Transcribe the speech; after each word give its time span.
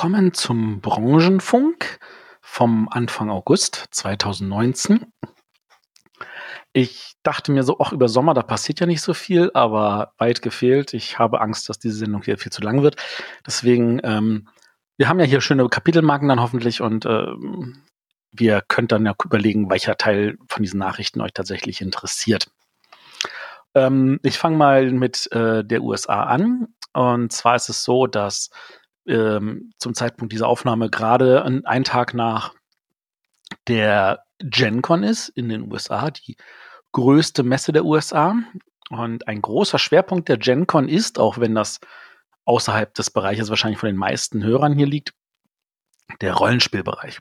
willkommen 0.00 0.32
zum 0.32 0.80
Branchenfunk 0.80 1.98
vom 2.40 2.88
Anfang 2.88 3.28
August 3.28 3.84
2019. 3.90 5.12
Ich 6.72 7.16
dachte 7.22 7.52
mir 7.52 7.64
so, 7.64 7.78
auch 7.78 7.92
über 7.92 8.08
Sommer, 8.08 8.32
da 8.32 8.42
passiert 8.42 8.80
ja 8.80 8.86
nicht 8.86 9.02
so 9.02 9.12
viel, 9.12 9.50
aber 9.52 10.14
weit 10.16 10.40
gefehlt. 10.40 10.94
Ich 10.94 11.18
habe 11.18 11.42
Angst, 11.42 11.68
dass 11.68 11.78
diese 11.78 11.96
Sendung 11.96 12.22
hier 12.22 12.38
viel 12.38 12.50
zu 12.50 12.62
lang 12.62 12.82
wird. 12.82 12.96
Deswegen, 13.46 14.00
ähm, 14.02 14.48
wir 14.96 15.10
haben 15.10 15.20
ja 15.20 15.26
hier 15.26 15.42
schöne 15.42 15.68
Kapitelmarken 15.68 16.28
dann 16.28 16.40
hoffentlich 16.40 16.80
und 16.80 17.04
ähm, 17.04 17.82
wir 18.32 18.62
könnt 18.66 18.92
dann 18.92 19.04
ja 19.04 19.12
überlegen, 19.22 19.68
welcher 19.68 19.98
Teil 19.98 20.38
von 20.48 20.62
diesen 20.62 20.78
Nachrichten 20.78 21.20
euch 21.20 21.34
tatsächlich 21.34 21.82
interessiert. 21.82 22.50
Ähm, 23.74 24.18
ich 24.22 24.38
fange 24.38 24.56
mal 24.56 24.92
mit 24.92 25.30
äh, 25.32 25.62
der 25.62 25.82
USA 25.82 26.22
an. 26.22 26.68
Und 26.94 27.32
zwar 27.32 27.54
ist 27.54 27.68
es 27.68 27.84
so, 27.84 28.06
dass 28.06 28.48
ähm, 29.10 29.72
zum 29.78 29.94
Zeitpunkt 29.94 30.32
dieser 30.32 30.48
Aufnahme 30.48 30.88
gerade 30.88 31.44
ein 31.44 31.84
Tag 31.84 32.14
nach 32.14 32.54
der 33.66 34.24
GenCon 34.38 35.02
ist 35.02 35.28
in 35.28 35.48
den 35.48 35.70
USA, 35.70 36.10
die 36.10 36.36
größte 36.92 37.42
Messe 37.42 37.72
der 37.72 37.84
USA. 37.84 38.36
Und 38.90 39.28
ein 39.28 39.40
großer 39.40 39.78
Schwerpunkt 39.78 40.28
der 40.28 40.38
GenCon 40.38 40.88
ist, 40.88 41.18
auch 41.18 41.38
wenn 41.38 41.54
das 41.54 41.78
außerhalb 42.44 42.92
des 42.94 43.10
Bereiches 43.10 43.48
wahrscheinlich 43.48 43.78
von 43.78 43.88
den 43.88 43.96
meisten 43.96 44.42
Hörern 44.42 44.74
hier 44.74 44.86
liegt, 44.86 45.14
der 46.20 46.34
Rollenspielbereich. 46.34 47.20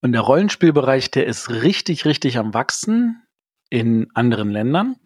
Und 0.00 0.12
der 0.12 0.22
Rollenspielbereich, 0.22 1.10
der 1.10 1.26
ist 1.26 1.50
richtig, 1.50 2.06
richtig 2.06 2.38
am 2.38 2.54
Wachsen 2.54 3.22
in 3.68 4.08
anderen 4.14 4.50
Ländern. 4.50 4.96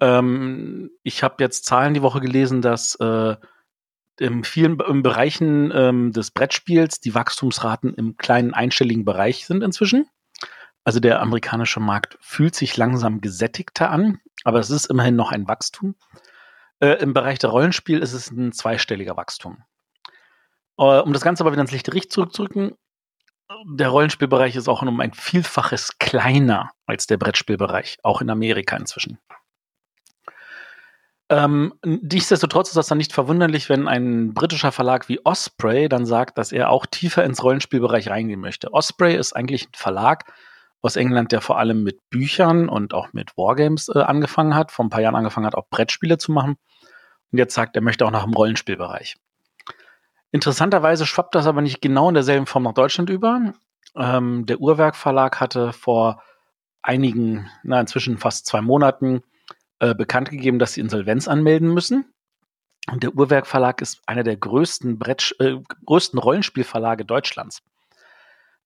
Ähm, 0.00 0.90
ich 1.02 1.24
habe 1.24 1.42
jetzt 1.42 1.64
Zahlen 1.64 1.94
die 1.94 2.02
Woche 2.02 2.20
gelesen, 2.20 2.62
dass 2.62 2.94
äh, 2.96 3.36
in 4.18 4.44
vielen 4.44 4.76
Bereichen 4.76 5.72
ähm, 5.74 6.12
des 6.12 6.30
Brettspiels 6.30 7.00
die 7.00 7.14
Wachstumsraten 7.14 7.94
im 7.94 8.16
kleinen 8.16 8.54
einstelligen 8.54 9.04
Bereich 9.04 9.46
sind 9.46 9.62
inzwischen. 9.62 10.08
Also 10.84 11.00
der 11.00 11.20
amerikanische 11.20 11.80
Markt 11.80 12.18
fühlt 12.20 12.54
sich 12.54 12.76
langsam 12.76 13.20
gesättigter 13.20 13.90
an, 13.90 14.20
aber 14.44 14.60
es 14.60 14.70
ist 14.70 14.86
immerhin 14.86 15.16
noch 15.16 15.32
ein 15.32 15.48
Wachstum. 15.48 15.94
Äh, 16.80 17.00
Im 17.02 17.14
Bereich 17.14 17.38
der 17.38 17.50
Rollenspiel 17.50 18.00
ist 18.00 18.12
es 18.12 18.30
ein 18.30 18.52
zweistelliger 18.52 19.16
Wachstum. 19.16 19.64
Äh, 20.78 21.00
um 21.00 21.12
das 21.12 21.22
Ganze 21.22 21.42
aber 21.42 21.52
wieder 21.52 21.62
ins 21.62 21.72
lichte 21.72 21.90
Licht 21.90 22.12
zurückzudrücken, 22.12 22.76
der 23.66 23.88
Rollenspielbereich 23.88 24.56
ist 24.56 24.68
auch 24.68 24.82
um 24.82 25.00
ein 25.00 25.12
Vielfaches 25.12 25.98
kleiner 25.98 26.70
als 26.86 27.06
der 27.06 27.18
Brettspielbereich, 27.18 27.98
auch 28.02 28.20
in 28.20 28.30
Amerika 28.30 28.76
inzwischen. 28.76 29.18
Ähm, 31.34 31.74
nichtsdestotrotz 31.84 32.68
ist 32.68 32.76
das 32.76 32.86
dann 32.86 32.98
nicht 32.98 33.12
verwunderlich, 33.12 33.68
wenn 33.68 33.88
ein 33.88 34.34
britischer 34.34 34.70
Verlag 34.70 35.08
wie 35.08 35.24
Osprey 35.26 35.88
dann 35.88 36.06
sagt, 36.06 36.38
dass 36.38 36.52
er 36.52 36.70
auch 36.70 36.86
tiefer 36.86 37.24
ins 37.24 37.42
Rollenspielbereich 37.42 38.08
reingehen 38.08 38.38
möchte. 38.38 38.72
Osprey 38.72 39.16
ist 39.16 39.34
eigentlich 39.34 39.66
ein 39.66 39.74
Verlag 39.74 40.32
aus 40.80 40.94
England, 40.94 41.32
der 41.32 41.40
vor 41.40 41.58
allem 41.58 41.82
mit 41.82 42.08
Büchern 42.08 42.68
und 42.68 42.94
auch 42.94 43.12
mit 43.12 43.36
Wargames 43.36 43.88
äh, 43.88 43.98
angefangen 43.98 44.54
hat, 44.54 44.70
vor 44.70 44.84
ein 44.84 44.90
paar 44.90 45.00
Jahren 45.00 45.16
angefangen 45.16 45.46
hat, 45.46 45.56
auch 45.56 45.66
Brettspiele 45.70 46.18
zu 46.18 46.30
machen. 46.30 46.56
Und 47.32 47.38
jetzt 47.38 47.54
sagt, 47.54 47.74
er 47.74 47.82
möchte 47.82 48.06
auch 48.06 48.12
noch 48.12 48.24
im 48.24 48.34
Rollenspielbereich. 48.34 49.16
Interessanterweise 50.30 51.04
schwappt 51.04 51.34
das 51.34 51.48
aber 51.48 51.62
nicht 51.62 51.80
genau 51.80 52.10
in 52.10 52.14
derselben 52.14 52.46
Form 52.46 52.62
nach 52.62 52.74
Deutschland 52.74 53.10
über. 53.10 53.54
Ähm, 53.96 54.46
der 54.46 54.60
Uhrwerk 54.60 54.94
Verlag 54.94 55.40
hatte 55.40 55.72
vor 55.72 56.22
einigen, 56.80 57.50
na 57.64 57.80
inzwischen 57.80 58.18
fast 58.18 58.46
zwei 58.46 58.60
Monaten 58.60 59.24
äh, 59.84 59.94
bekannt 59.94 60.30
gegeben, 60.30 60.58
dass 60.58 60.72
sie 60.72 60.80
Insolvenz 60.80 61.28
anmelden 61.28 61.74
müssen. 61.74 62.06
Und 62.90 63.02
der 63.02 63.14
Uhrwerk 63.14 63.46
Verlag 63.46 63.82
ist 63.82 64.00
einer 64.06 64.22
der 64.22 64.36
größten, 64.36 64.98
Brett, 64.98 65.34
äh, 65.40 65.56
größten 65.84 66.18
Rollenspielverlage 66.18 67.04
Deutschlands. 67.04 67.62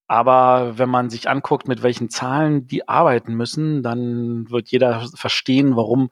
Aber 0.07 0.79
wenn 0.79 0.89
man 0.89 1.11
sich 1.11 1.29
anguckt, 1.29 1.67
mit 1.67 1.83
welchen 1.83 2.09
Zahlen 2.09 2.69
die 2.69 2.89
arbeiten 2.89 3.35
müssen, 3.35 3.83
dann 3.83 4.49
wird 4.49 4.69
jeder 4.69 5.09
verstehen, 5.15 5.75
warum 5.75 6.11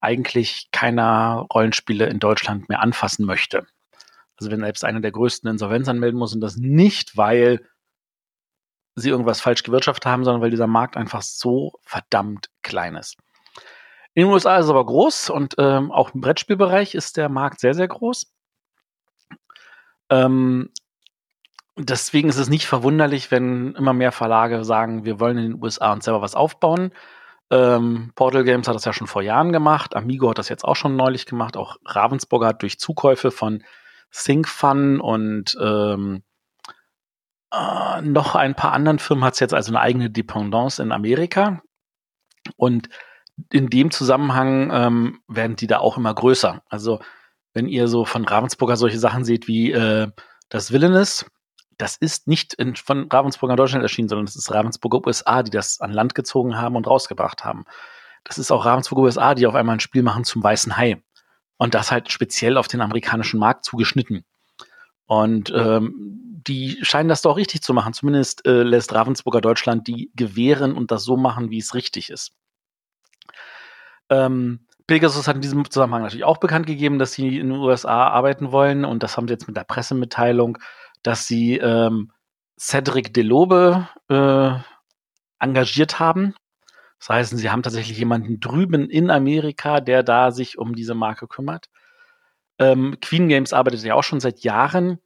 eigentlich 0.00 0.68
keiner 0.72 1.46
Rollenspiele 1.52 2.06
in 2.06 2.18
Deutschland 2.18 2.68
mehr 2.68 2.80
anfassen 2.80 3.24
möchte. 3.24 3.66
Also 4.36 4.50
wenn 4.50 4.60
selbst 4.60 4.84
einer 4.84 5.00
der 5.00 5.12
größten 5.12 5.48
Insolvenz 5.48 5.88
anmelden 5.88 6.18
muss 6.18 6.34
und 6.34 6.42
das 6.42 6.56
nicht, 6.56 7.16
weil 7.16 7.66
sie 8.94 9.08
irgendwas 9.08 9.40
falsch 9.40 9.62
gewirtschaftet 9.62 10.06
haben, 10.06 10.24
sondern 10.24 10.42
weil 10.42 10.50
dieser 10.50 10.66
Markt 10.66 10.98
einfach 10.98 11.22
so 11.22 11.72
verdammt 11.82 12.50
klein 12.62 12.94
ist. 12.96 13.16
In 14.14 14.24
den 14.24 14.32
USA 14.32 14.56
ist 14.58 14.66
es 14.66 14.70
aber 14.70 14.86
groß 14.86 15.30
und 15.30 15.56
ähm, 15.58 15.90
auch 15.90 16.14
im 16.14 16.20
Brettspielbereich 16.20 16.94
ist 16.94 17.16
der 17.16 17.28
Markt 17.28 17.60
sehr, 17.60 17.74
sehr 17.74 17.88
groß. 17.88 18.32
Ähm, 20.08 20.70
deswegen 21.76 22.28
ist 22.28 22.38
es 22.38 22.48
nicht 22.48 22.66
verwunderlich, 22.66 23.30
wenn 23.32 23.74
immer 23.74 23.92
mehr 23.92 24.12
Verlage 24.12 24.64
sagen, 24.64 25.04
wir 25.04 25.18
wollen 25.18 25.38
in 25.38 25.52
den 25.52 25.62
USA 25.62 25.92
uns 25.92 26.04
selber 26.04 26.22
was 26.22 26.36
aufbauen. 26.36 26.92
Ähm, 27.50 28.12
Portal 28.14 28.44
Games 28.44 28.68
hat 28.68 28.76
das 28.76 28.84
ja 28.84 28.92
schon 28.92 29.08
vor 29.08 29.22
Jahren 29.22 29.52
gemacht, 29.52 29.96
Amigo 29.96 30.30
hat 30.30 30.38
das 30.38 30.48
jetzt 30.48 30.64
auch 30.64 30.76
schon 30.76 30.96
neulich 30.96 31.26
gemacht, 31.26 31.56
auch 31.56 31.76
Ravensburger 31.84 32.48
hat 32.48 32.62
durch 32.62 32.78
Zukäufe 32.78 33.30
von 33.30 33.64
ThinkFun 34.12 35.00
und 35.00 35.56
ähm, 35.60 36.22
äh, 37.52 38.00
noch 38.02 38.34
ein 38.34 38.54
paar 38.54 38.72
anderen 38.72 38.98
Firmen 38.98 39.24
hat 39.24 39.34
es 39.34 39.40
jetzt 39.40 39.54
also 39.54 39.72
eine 39.72 39.80
eigene 39.80 40.10
Dependance 40.10 40.82
in 40.82 40.92
Amerika. 40.92 41.62
Und 42.56 42.88
in 43.50 43.68
dem 43.68 43.90
Zusammenhang 43.90 44.70
ähm, 44.72 45.20
werden 45.28 45.56
die 45.56 45.66
da 45.66 45.78
auch 45.78 45.96
immer 45.96 46.14
größer. 46.14 46.62
Also 46.68 47.00
wenn 47.52 47.68
ihr 47.68 47.88
so 47.88 48.04
von 48.04 48.24
Ravensburger 48.24 48.76
solche 48.76 48.98
Sachen 48.98 49.24
seht 49.24 49.48
wie 49.48 49.72
äh, 49.72 50.08
das 50.48 50.72
Villainous, 50.72 51.26
das 51.78 51.96
ist 51.96 52.28
nicht 52.28 52.54
in, 52.54 52.76
von 52.76 53.08
Ravensburger 53.10 53.56
Deutschland 53.56 53.82
erschienen, 53.82 54.08
sondern 54.08 54.26
das 54.26 54.36
ist 54.36 54.52
Ravensburger 54.52 55.06
USA, 55.06 55.42
die 55.42 55.50
das 55.50 55.80
an 55.80 55.92
Land 55.92 56.14
gezogen 56.14 56.56
haben 56.56 56.76
und 56.76 56.86
rausgebracht 56.86 57.44
haben. 57.44 57.64
Das 58.22 58.38
ist 58.38 58.50
auch 58.50 58.64
Ravensburger 58.64 59.02
USA, 59.02 59.34
die 59.34 59.46
auf 59.46 59.54
einmal 59.54 59.76
ein 59.76 59.80
Spiel 59.80 60.02
machen 60.02 60.24
zum 60.24 60.42
Weißen 60.42 60.76
Hai. 60.76 61.02
Und 61.56 61.74
das 61.74 61.92
halt 61.92 62.10
speziell 62.10 62.56
auf 62.56 62.68
den 62.68 62.80
amerikanischen 62.80 63.38
Markt 63.38 63.64
zugeschnitten. 63.64 64.24
Und 65.06 65.52
ähm, 65.54 66.42
die 66.46 66.78
scheinen 66.82 67.08
das 67.08 67.22
doch 67.22 67.36
richtig 67.36 67.62
zu 67.62 67.74
machen. 67.74 67.92
Zumindest 67.92 68.46
äh, 68.46 68.62
lässt 68.62 68.92
Ravensburger 68.92 69.40
Deutschland 69.40 69.86
die 69.86 70.10
gewähren 70.14 70.74
und 70.74 70.90
das 70.90 71.04
so 71.04 71.16
machen, 71.16 71.50
wie 71.50 71.58
es 71.58 71.74
richtig 71.74 72.10
ist. 72.10 72.32
Ähm, 74.14 74.66
Pegasus 74.86 75.26
hat 75.26 75.36
in 75.36 75.42
diesem 75.42 75.68
Zusammenhang 75.70 76.02
natürlich 76.02 76.24
auch 76.24 76.36
bekannt 76.36 76.66
gegeben, 76.66 76.98
dass 76.98 77.12
sie 77.12 77.38
in 77.38 77.48
den 77.48 77.58
USA 77.58 78.08
arbeiten 78.08 78.52
wollen 78.52 78.84
und 78.84 79.02
das 79.02 79.16
haben 79.16 79.26
sie 79.26 79.32
jetzt 79.34 79.46
mit 79.46 79.56
der 79.56 79.64
Pressemitteilung, 79.64 80.58
dass 81.02 81.26
sie 81.26 81.56
ähm, 81.56 82.12
Cedric 82.58 83.14
Delobe 83.14 83.88
äh, 84.08 84.50
engagiert 85.38 85.98
haben. 85.98 86.34
Das 86.98 87.08
heißt, 87.08 87.36
sie 87.36 87.50
haben 87.50 87.62
tatsächlich 87.62 87.98
jemanden 87.98 88.40
drüben 88.40 88.88
in 88.88 89.10
Amerika, 89.10 89.80
der 89.80 90.02
da 90.02 90.30
sich 90.30 90.58
um 90.58 90.74
diese 90.74 90.94
Marke 90.94 91.26
kümmert. 91.28 91.68
Ähm, 92.58 92.96
Queen 93.00 93.28
Games 93.28 93.52
arbeitet 93.52 93.82
ja 93.82 93.94
auch 93.94 94.04
schon 94.04 94.20
seit 94.20 94.40
Jahren 94.40 95.00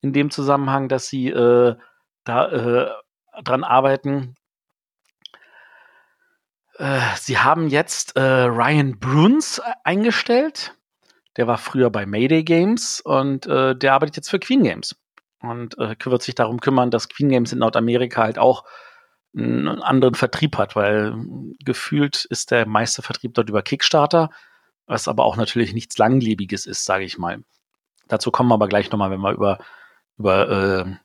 in 0.00 0.12
dem 0.12 0.30
Zusammenhang, 0.30 0.88
dass 0.88 1.08
sie 1.08 1.28
äh, 1.28 1.76
da 2.24 2.48
äh, 2.50 2.90
dran 3.42 3.64
arbeiten. 3.64 4.34
Äh, 6.78 7.00
sie 7.16 7.38
haben 7.38 7.68
jetzt 7.68 8.16
äh, 8.16 8.20
Ryan 8.20 8.98
Bruns 8.98 9.60
eingestellt. 9.84 10.74
Der 11.36 11.46
war 11.46 11.58
früher 11.58 11.90
bei 11.90 12.06
Mayday 12.06 12.44
Games 12.44 13.00
und 13.00 13.46
äh, 13.46 13.74
der 13.74 13.94
arbeitet 13.94 14.16
jetzt 14.16 14.30
für 14.30 14.38
Queen 14.38 14.62
Games 14.62 14.96
und 15.40 15.78
äh, 15.78 15.96
wird 16.04 16.22
sich 16.22 16.34
darum 16.34 16.60
kümmern, 16.60 16.90
dass 16.90 17.08
Queen 17.08 17.28
Games 17.28 17.52
in 17.52 17.58
Nordamerika 17.58 18.22
halt 18.22 18.38
auch 18.38 18.64
einen 19.36 19.82
anderen 19.82 20.14
Vertrieb 20.14 20.56
hat, 20.56 20.76
weil 20.76 21.14
gefühlt 21.64 22.24
ist 22.24 22.52
der 22.52 22.66
meiste 22.66 23.02
Vertrieb 23.02 23.34
dort 23.34 23.48
über 23.48 23.62
Kickstarter, 23.62 24.30
was 24.86 25.08
aber 25.08 25.24
auch 25.24 25.36
natürlich 25.36 25.74
nichts 25.74 25.98
Langlebiges 25.98 26.66
ist, 26.66 26.84
sage 26.84 27.04
ich 27.04 27.18
mal. 27.18 27.42
Dazu 28.06 28.30
kommen 28.30 28.48
wir 28.48 28.54
aber 28.54 28.68
gleich 28.68 28.90
nochmal, 28.90 29.10
wenn 29.10 29.20
wir 29.20 29.32
über, 29.32 29.58
über 30.18 30.48
äh, 30.48 30.96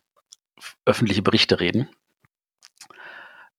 öffentliche 0.85 1.23
Berichte 1.23 1.59
reden. 1.59 1.89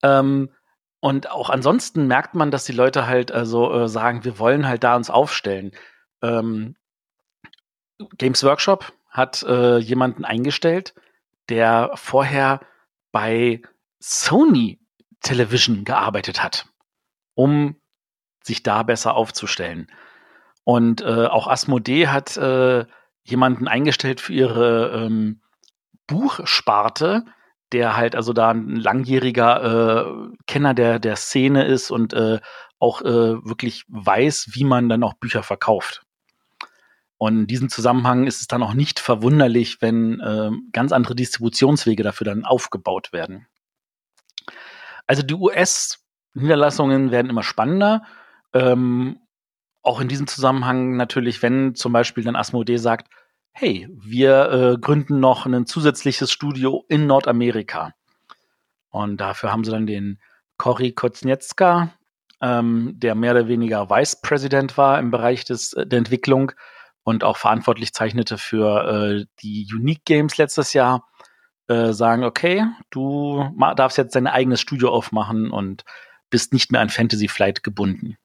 Ähm, 0.02 0.50
und 1.00 1.30
auch 1.30 1.48
ansonsten 1.48 2.06
merkt 2.06 2.34
man, 2.34 2.50
dass 2.50 2.64
die 2.64 2.72
Leute 2.72 3.06
halt 3.06 3.32
also 3.32 3.72
äh, 3.72 3.88
sagen, 3.88 4.24
wir 4.24 4.38
wollen 4.38 4.68
halt 4.68 4.84
da 4.84 4.96
uns 4.96 5.10
aufstellen. 5.10 5.72
Ähm, 6.22 6.76
Games 8.18 8.44
Workshop 8.44 8.92
hat 9.08 9.42
äh, 9.42 9.78
jemanden 9.78 10.24
eingestellt, 10.24 10.94
der 11.48 11.90
vorher 11.94 12.60
bei 13.12 13.62
Sony 13.98 14.78
Television 15.22 15.84
gearbeitet 15.84 16.42
hat, 16.42 16.66
um 17.34 17.76
sich 18.42 18.62
da 18.62 18.82
besser 18.82 19.14
aufzustellen. 19.14 19.90
Und 20.64 21.00
äh, 21.00 21.26
auch 21.26 21.46
Asmodee 21.46 22.08
hat 22.08 22.36
äh, 22.36 22.86
jemanden 23.22 23.68
eingestellt 23.68 24.20
für 24.20 24.32
ihre 24.32 24.90
ähm, 24.94 25.42
Buchsparte, 26.06 27.24
der 27.72 27.96
halt 27.96 28.16
also 28.16 28.32
da 28.32 28.50
ein 28.50 28.76
langjähriger 28.76 30.04
äh, 30.06 30.36
Kenner 30.46 30.74
der, 30.74 30.98
der 30.98 31.16
Szene 31.16 31.64
ist 31.64 31.90
und 31.90 32.12
äh, 32.12 32.40
auch 32.78 33.02
äh, 33.02 33.44
wirklich 33.44 33.84
weiß, 33.88 34.50
wie 34.52 34.64
man 34.64 34.88
dann 34.88 35.02
auch 35.02 35.14
Bücher 35.14 35.42
verkauft. 35.42 36.02
Und 37.18 37.40
in 37.40 37.46
diesem 37.46 37.68
Zusammenhang 37.68 38.26
ist 38.26 38.40
es 38.40 38.46
dann 38.46 38.62
auch 38.62 38.72
nicht 38.72 38.98
verwunderlich, 38.98 39.82
wenn 39.82 40.20
äh, 40.20 40.50
ganz 40.72 40.90
andere 40.90 41.14
Distributionswege 41.14 42.02
dafür 42.02 42.24
dann 42.24 42.46
aufgebaut 42.46 43.12
werden. 43.12 43.46
Also 45.06 45.22
die 45.22 45.34
US-Niederlassungen 45.34 47.10
werden 47.10 47.28
immer 47.28 47.42
spannender. 47.42 48.04
Ähm, 48.54 49.20
auch 49.82 50.00
in 50.00 50.08
diesem 50.08 50.26
Zusammenhang 50.26 50.96
natürlich, 50.96 51.42
wenn 51.42 51.74
zum 51.74 51.92
Beispiel 51.92 52.24
dann 52.24 52.36
Asmodee 52.36 52.78
sagt, 52.78 53.08
hey, 53.52 53.88
wir 53.90 54.50
äh, 54.50 54.78
gründen 54.78 55.20
noch 55.20 55.46
ein 55.46 55.66
zusätzliches 55.66 56.30
Studio 56.32 56.84
in 56.88 57.06
Nordamerika. 57.06 57.92
Und 58.90 59.18
dafür 59.18 59.52
haben 59.52 59.64
sie 59.64 59.70
dann 59.70 59.86
den 59.86 60.20
Cory 60.56 60.92
Kotznietzka, 60.92 61.92
ähm, 62.40 62.94
der 62.96 63.14
mehr 63.14 63.32
oder 63.32 63.48
weniger 63.48 63.90
Vice 63.90 64.20
President 64.20 64.76
war 64.76 64.98
im 64.98 65.10
Bereich 65.10 65.44
des, 65.44 65.72
äh, 65.74 65.86
der 65.86 65.98
Entwicklung 65.98 66.52
und 67.02 67.24
auch 67.24 67.36
verantwortlich 67.36 67.92
zeichnete 67.92 68.38
für 68.38 69.20
äh, 69.20 69.26
die 69.42 69.66
Unique 69.72 70.04
Games 70.04 70.36
letztes 70.36 70.72
Jahr, 70.72 71.06
äh, 71.68 71.92
sagen, 71.92 72.24
okay, 72.24 72.66
du 72.90 73.44
darfst 73.76 73.96
jetzt 73.96 74.16
dein 74.16 74.26
eigenes 74.26 74.60
Studio 74.60 74.90
aufmachen 74.90 75.50
und 75.50 75.84
bist 76.28 76.52
nicht 76.52 76.72
mehr 76.72 76.80
an 76.80 76.88
Fantasy 76.88 77.28
Flight 77.28 77.62
gebunden. 77.62 78.16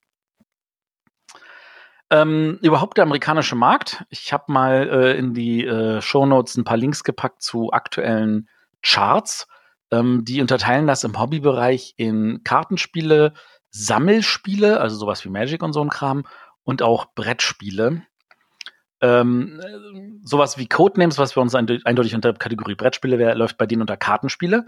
Ähm, 2.10 2.58
überhaupt 2.62 2.98
der 2.98 3.04
amerikanische 3.04 3.56
Markt. 3.56 4.04
Ich 4.10 4.32
habe 4.32 4.52
mal 4.52 4.88
äh, 4.88 5.18
in 5.18 5.34
die 5.34 5.64
äh, 5.64 6.00
Show 6.00 6.24
Notes 6.24 6.56
ein 6.56 6.64
paar 6.64 6.76
Links 6.76 7.02
gepackt 7.02 7.42
zu 7.42 7.72
aktuellen 7.72 8.48
Charts. 8.82 9.48
Ähm, 9.90 10.24
die 10.24 10.40
unterteilen 10.40 10.86
das 10.86 11.02
im 11.04 11.18
Hobbybereich 11.18 11.94
in 11.96 12.42
Kartenspiele, 12.44 13.32
Sammelspiele, 13.70 14.80
also 14.80 14.96
sowas 14.96 15.24
wie 15.24 15.30
Magic 15.30 15.62
und 15.62 15.72
so 15.72 15.82
ein 15.82 15.90
Kram, 15.90 16.24
und 16.62 16.82
auch 16.82 17.06
Brettspiele. 17.14 18.02
Ähm, 19.00 19.60
sowas 20.22 20.58
wie 20.58 20.68
Codenames, 20.68 21.18
was 21.18 21.32
für 21.32 21.40
uns 21.40 21.54
eindeutig 21.54 22.14
unter 22.14 22.32
Kategorie 22.32 22.74
Brettspiele 22.76 23.18
wäre, 23.18 23.34
läuft 23.34 23.58
bei 23.58 23.66
denen 23.66 23.82
unter 23.82 23.96
Kartenspiele 23.96 24.66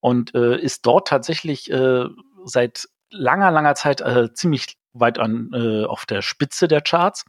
und 0.00 0.34
äh, 0.34 0.58
ist 0.58 0.86
dort 0.86 1.08
tatsächlich 1.08 1.70
äh, 1.70 2.04
seit 2.44 2.88
langer, 3.10 3.50
langer 3.50 3.74
Zeit 3.74 4.00
äh, 4.00 4.32
ziemlich 4.32 4.76
weit 5.00 5.18
an, 5.18 5.50
äh, 5.52 5.84
auf 5.84 6.06
der 6.06 6.22
Spitze 6.22 6.68
der 6.68 6.80
Charts. 6.80 7.24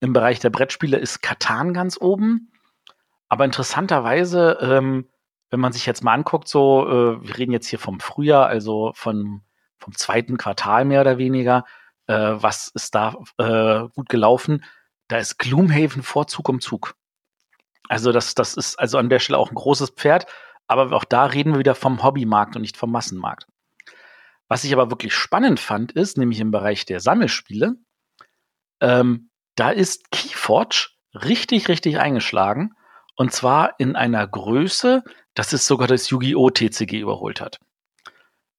Im 0.00 0.12
Bereich 0.12 0.40
der 0.40 0.50
Brettspiele 0.50 0.98
ist 0.98 1.22
Katan 1.22 1.74
ganz 1.74 1.96
oben. 2.00 2.52
Aber 3.28 3.44
interessanterweise, 3.44 4.58
ähm, 4.60 5.08
wenn 5.50 5.60
man 5.60 5.72
sich 5.72 5.86
jetzt 5.86 6.02
mal 6.02 6.14
anguckt, 6.14 6.48
so, 6.48 6.86
äh, 6.88 7.26
wir 7.26 7.38
reden 7.38 7.52
jetzt 7.52 7.68
hier 7.68 7.78
vom 7.78 8.00
Frühjahr, 8.00 8.46
also 8.46 8.92
von, 8.94 9.42
vom 9.78 9.94
zweiten 9.94 10.38
Quartal 10.38 10.84
mehr 10.84 11.00
oder 11.02 11.18
weniger, 11.18 11.64
äh, 12.06 12.14
was 12.14 12.68
ist 12.68 12.94
da 12.94 13.16
äh, 13.38 13.88
gut 13.94 14.08
gelaufen? 14.08 14.64
Da 15.08 15.18
ist 15.18 15.38
Gloomhaven 15.38 16.02
vor 16.02 16.26
Zug 16.26 16.48
um 16.48 16.60
Zug. 16.60 16.94
Also 17.88 18.12
das, 18.12 18.34
das 18.34 18.54
ist 18.54 18.78
also 18.78 18.98
an 18.98 19.08
der 19.08 19.18
Stelle 19.18 19.38
auch 19.38 19.50
ein 19.50 19.54
großes 19.54 19.90
Pferd, 19.90 20.26
aber 20.66 20.92
auch 20.92 21.04
da 21.04 21.26
reden 21.26 21.52
wir 21.52 21.58
wieder 21.58 21.74
vom 21.74 22.02
Hobbymarkt 22.02 22.56
und 22.56 22.62
nicht 22.62 22.76
vom 22.76 22.90
Massenmarkt. 22.90 23.46
Was 24.52 24.64
ich 24.64 24.74
aber 24.74 24.90
wirklich 24.90 25.14
spannend 25.14 25.60
fand, 25.60 25.92
ist, 25.92 26.18
nämlich 26.18 26.38
im 26.38 26.50
Bereich 26.50 26.84
der 26.84 27.00
Sammelspiele, 27.00 27.76
ähm, 28.82 29.30
da 29.54 29.70
ist 29.70 30.10
Keyforge 30.10 30.88
richtig, 31.14 31.70
richtig 31.70 31.98
eingeschlagen. 31.98 32.74
Und 33.16 33.32
zwar 33.32 33.80
in 33.80 33.96
einer 33.96 34.28
Größe, 34.28 35.04
dass 35.32 35.54
es 35.54 35.66
sogar 35.66 35.88
das 35.88 36.10
Yu-Gi-Oh! 36.10 36.50
TCG 36.50 37.00
überholt 37.00 37.40
hat. 37.40 37.60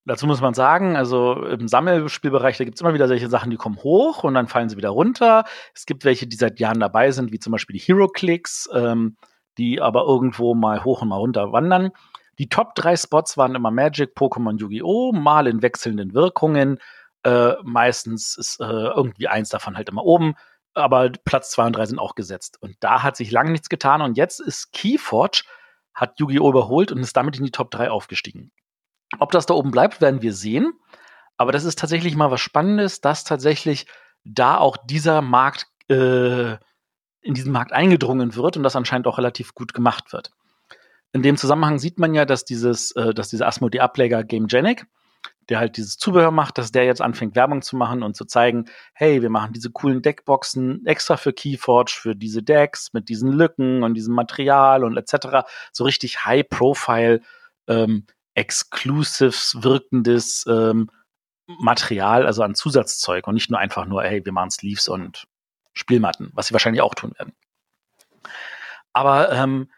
Dazu 0.05 0.25
muss 0.25 0.41
man 0.41 0.55
sagen, 0.55 0.95
also 0.95 1.35
im 1.45 1.67
Sammelspielbereich, 1.67 2.57
da 2.57 2.63
gibt 2.63 2.77
es 2.77 2.81
immer 2.81 2.95
wieder 2.95 3.07
solche 3.07 3.29
Sachen, 3.29 3.51
die 3.51 3.57
kommen 3.57 3.77
hoch 3.77 4.23
und 4.23 4.33
dann 4.33 4.47
fallen 4.47 4.69
sie 4.69 4.77
wieder 4.77 4.89
runter. 4.89 5.43
Es 5.75 5.85
gibt 5.85 6.05
welche, 6.05 6.25
die 6.25 6.37
seit 6.37 6.59
Jahren 6.59 6.79
dabei 6.79 7.11
sind, 7.11 7.31
wie 7.31 7.39
zum 7.39 7.51
Beispiel 7.51 7.75
die 7.75 7.83
Hero 7.85 8.07
Clicks, 8.07 8.67
ähm, 8.73 9.15
die 9.59 9.79
aber 9.79 10.05
irgendwo 10.05 10.55
mal 10.55 10.83
hoch 10.83 11.03
und 11.03 11.09
mal 11.09 11.17
runter 11.17 11.51
wandern. 11.51 11.91
Die 12.39 12.49
Top 12.49 12.75
drei 12.75 12.95
Spots 12.95 13.37
waren 13.37 13.55
immer 13.55 13.71
Magic, 13.71 14.15
Pokémon, 14.15 14.57
Yu-Gi-Oh!, 14.57 15.11
mal 15.11 15.47
in 15.47 15.61
wechselnden 15.61 16.13
Wirkungen. 16.13 16.79
Äh, 17.23 17.53
meistens 17.63 18.37
ist 18.37 18.59
äh, 18.59 18.63
irgendwie 18.65 19.27
eins 19.27 19.49
davon 19.49 19.77
halt 19.77 19.89
immer 19.89 20.03
oben, 20.03 20.35
aber 20.73 21.09
Platz 21.09 21.51
zwei 21.51 21.65
und 21.65 21.75
drei 21.75 21.85
sind 21.85 21.99
auch 21.99 22.15
gesetzt. 22.15 22.57
Und 22.61 22.75
da 22.79 23.03
hat 23.03 23.15
sich 23.15 23.31
lange 23.31 23.51
nichts 23.51 23.69
getan 23.69 24.01
und 24.01 24.17
jetzt 24.17 24.39
ist 24.39 24.73
Keyforge, 24.73 25.43
hat 25.93 26.19
Yu-Gi-Oh! 26.19 26.49
überholt 26.49 26.91
und 26.91 26.99
ist 26.99 27.15
damit 27.15 27.37
in 27.37 27.45
die 27.45 27.51
Top 27.51 27.71
3 27.71 27.91
aufgestiegen. 27.91 28.51
Ob 29.19 29.31
das 29.31 29.45
da 29.45 29.53
oben 29.53 29.71
bleibt, 29.71 30.01
werden 30.01 30.21
wir 30.21 30.33
sehen. 30.33 30.73
Aber 31.37 31.51
das 31.51 31.65
ist 31.65 31.77
tatsächlich 31.77 32.15
mal 32.15 32.31
was 32.31 32.41
Spannendes, 32.41 33.01
dass 33.01 33.23
tatsächlich 33.23 33.85
da 34.23 34.57
auch 34.57 34.77
dieser 34.77 35.21
Markt 35.21 35.67
äh, 35.89 36.53
in 37.21 37.33
diesen 37.33 37.51
Markt 37.51 37.71
eingedrungen 37.71 38.35
wird 38.35 38.57
und 38.57 38.63
das 38.63 38.75
anscheinend 38.75 39.07
auch 39.07 39.17
relativ 39.17 39.53
gut 39.53 39.73
gemacht 39.73 40.13
wird. 40.13 40.31
In 41.13 41.21
dem 41.21 41.37
Zusammenhang 41.37 41.77
sieht 41.77 41.99
man 41.99 42.15
ja, 42.15 42.25
dass 42.25 42.43
dieses, 42.43 42.91
äh, 42.93 43.13
dass 43.13 43.29
dieser 43.29 43.47
Asmodee-Ableger 43.47 44.23
GameGenic, 44.23 44.87
der 45.49 45.59
halt 45.59 45.77
dieses 45.77 45.97
Zubehör 45.97 46.31
macht, 46.31 46.57
dass 46.57 46.71
der 46.71 46.85
jetzt 46.85 47.01
anfängt, 47.01 47.35
Werbung 47.35 47.61
zu 47.61 47.75
machen 47.75 48.01
und 48.01 48.15
zu 48.15 48.25
zeigen, 48.25 48.65
hey, 48.93 49.21
wir 49.21 49.29
machen 49.29 49.53
diese 49.53 49.69
coolen 49.69 50.01
Deckboxen 50.01 50.85
extra 50.85 51.17
für 51.17 51.31
Keyforge, 51.31 51.91
für 51.93 52.15
diese 52.15 52.41
Decks 52.41 52.93
mit 52.93 53.09
diesen 53.09 53.31
Lücken 53.31 53.83
und 53.83 53.93
diesem 53.93 54.15
Material 54.15 54.83
und 54.83 54.97
etc. 54.97 55.47
So 55.71 55.83
richtig 55.83 56.25
High-Profile, 56.25 57.21
ähm, 57.67 58.07
exclusives 58.33 59.61
wirkendes 59.61 60.45
ähm, 60.47 60.89
Material, 61.45 62.25
also 62.25 62.41
an 62.41 62.55
Zusatzzeug 62.55 63.27
und 63.27 63.35
nicht 63.35 63.51
nur 63.51 63.59
einfach 63.59 63.85
nur, 63.85 64.03
hey, 64.03 64.25
wir 64.25 64.31
machen 64.31 64.49
Sleeves 64.49 64.87
und 64.87 65.27
Spielmatten, 65.73 66.31
was 66.33 66.47
sie 66.47 66.53
wahrscheinlich 66.53 66.81
auch 66.81 66.95
tun 66.95 67.13
werden. 67.17 67.33
Aber 68.93 69.31
ähm, 69.31 69.69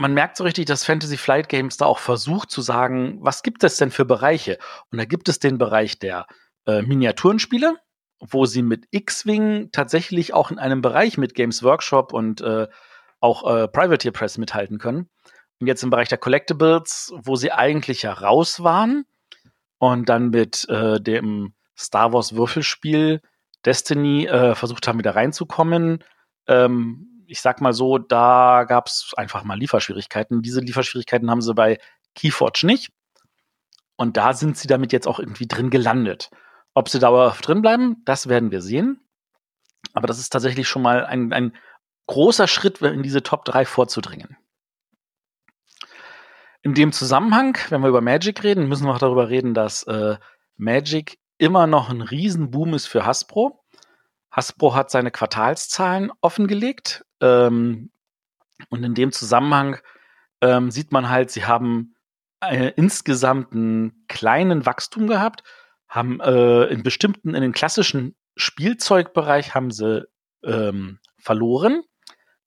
man 0.00 0.14
merkt 0.14 0.38
so 0.38 0.44
richtig, 0.44 0.64
dass 0.64 0.82
Fantasy 0.82 1.18
Flight 1.18 1.50
Games 1.50 1.76
da 1.76 1.84
auch 1.84 1.98
versucht 1.98 2.50
zu 2.50 2.62
sagen, 2.62 3.18
was 3.20 3.42
gibt 3.42 3.62
es 3.64 3.76
denn 3.76 3.90
für 3.90 4.06
Bereiche? 4.06 4.56
Und 4.90 4.96
da 4.96 5.04
gibt 5.04 5.28
es 5.28 5.40
den 5.40 5.58
Bereich 5.58 5.98
der 5.98 6.26
äh, 6.66 6.80
Miniaturenspiele, 6.80 7.76
wo 8.18 8.46
sie 8.46 8.62
mit 8.62 8.86
X-Wing 8.92 9.68
tatsächlich 9.72 10.32
auch 10.32 10.50
in 10.50 10.58
einem 10.58 10.80
Bereich 10.80 11.18
mit 11.18 11.34
Games 11.34 11.62
Workshop 11.62 12.14
und 12.14 12.40
äh, 12.40 12.66
auch 13.20 13.46
äh, 13.46 13.68
Privateer 13.68 14.12
Press 14.12 14.38
mithalten 14.38 14.78
können. 14.78 15.10
Und 15.60 15.66
jetzt 15.66 15.82
im 15.82 15.90
Bereich 15.90 16.08
der 16.08 16.16
Collectibles, 16.16 17.12
wo 17.22 17.36
sie 17.36 17.52
eigentlich 17.52 18.00
ja 18.00 18.14
raus 18.14 18.64
waren 18.64 19.04
und 19.76 20.08
dann 20.08 20.30
mit 20.30 20.66
äh, 20.70 20.98
dem 20.98 21.52
Star 21.76 22.14
Wars 22.14 22.34
Würfelspiel 22.34 23.20
Destiny 23.66 24.26
äh, 24.26 24.54
versucht 24.54 24.88
haben, 24.88 24.98
wieder 24.98 25.14
reinzukommen. 25.14 26.02
Ähm, 26.46 27.19
ich 27.30 27.40
sag 27.40 27.60
mal 27.60 27.72
so, 27.72 27.98
da 27.98 28.64
gab 28.64 28.88
es 28.88 29.12
einfach 29.16 29.44
mal 29.44 29.58
Lieferschwierigkeiten. 29.58 30.42
Diese 30.42 30.60
Lieferschwierigkeiten 30.60 31.30
haben 31.30 31.40
sie 31.40 31.54
bei 31.54 31.78
Keyforge 32.14 32.66
nicht. 32.66 32.90
Und 33.96 34.16
da 34.16 34.32
sind 34.32 34.56
sie 34.56 34.66
damit 34.66 34.92
jetzt 34.92 35.06
auch 35.06 35.18
irgendwie 35.18 35.46
drin 35.46 35.70
gelandet. 35.70 36.30
Ob 36.74 36.88
sie 36.88 36.98
dauerhaft 36.98 37.46
drin 37.46 37.62
bleiben, 37.62 38.02
das 38.04 38.28
werden 38.28 38.50
wir 38.50 38.62
sehen. 38.62 39.00
Aber 39.92 40.06
das 40.06 40.18
ist 40.18 40.30
tatsächlich 40.30 40.68
schon 40.68 40.82
mal 40.82 41.04
ein, 41.04 41.32
ein 41.32 41.56
großer 42.06 42.48
Schritt, 42.48 42.80
in 42.82 43.02
diese 43.02 43.22
Top 43.22 43.44
3 43.44 43.64
vorzudringen. 43.64 44.36
In 46.62 46.74
dem 46.74 46.92
Zusammenhang, 46.92 47.56
wenn 47.70 47.80
wir 47.80 47.88
über 47.88 48.00
Magic 48.00 48.42
reden, 48.42 48.68
müssen 48.68 48.86
wir 48.86 48.94
auch 48.94 48.98
darüber 48.98 49.28
reden, 49.28 49.54
dass 49.54 49.84
äh, 49.84 50.16
Magic 50.56 51.18
immer 51.38 51.66
noch 51.66 51.88
ein 51.88 52.02
Riesenboom 52.02 52.74
ist 52.74 52.86
für 52.86 53.06
Hasbro. 53.06 53.64
Hasbro 54.30 54.74
hat 54.74 54.90
seine 54.90 55.10
Quartalszahlen 55.10 56.12
offengelegt. 56.20 57.04
Ähm, 57.20 57.90
und 58.68 58.84
in 58.84 58.94
dem 58.94 59.12
Zusammenhang 59.12 59.78
ähm, 60.40 60.70
sieht 60.70 60.92
man 60.92 61.08
halt, 61.08 61.30
sie 61.30 61.44
haben 61.44 61.94
äh, 62.40 62.72
insgesamt 62.76 63.52
einen 63.52 64.06
kleinen 64.08 64.66
Wachstum 64.66 65.06
gehabt, 65.06 65.44
haben 65.88 66.20
äh, 66.20 66.64
in 66.66 66.82
bestimmten, 66.82 67.34
in 67.34 67.42
den 67.42 67.52
klassischen 67.52 68.16
Spielzeugbereich 68.36 69.54
haben 69.54 69.70
sie 69.70 70.06
ähm, 70.44 70.98
verloren, 71.18 71.82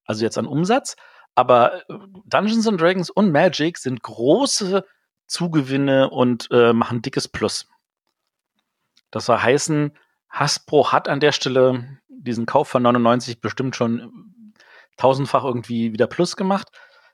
also 0.04 0.24
jetzt 0.24 0.38
an 0.38 0.46
Umsatz. 0.46 0.96
Aber 1.34 1.88
äh, 1.88 1.98
Dungeons 2.26 2.66
and 2.66 2.80
Dragons 2.80 3.10
und 3.10 3.32
Magic 3.32 3.78
sind 3.78 4.02
große 4.02 4.84
Zugewinne 5.26 6.10
und 6.10 6.48
äh, 6.50 6.72
machen 6.72 7.02
dickes 7.02 7.28
Plus. 7.28 7.68
Das 9.10 9.26
soll 9.26 9.38
heißen, 9.38 9.96
Hasbro 10.28 10.92
hat 10.92 11.08
an 11.08 11.20
der 11.20 11.32
Stelle 11.32 11.98
diesen 12.08 12.46
Kauf 12.46 12.68
von 12.68 12.82
99 12.82 13.40
bestimmt 13.40 13.76
schon 13.76 14.23
tausendfach 14.96 15.44
irgendwie 15.44 15.92
wieder 15.92 16.06
Plus 16.06 16.36
gemacht. 16.36 16.68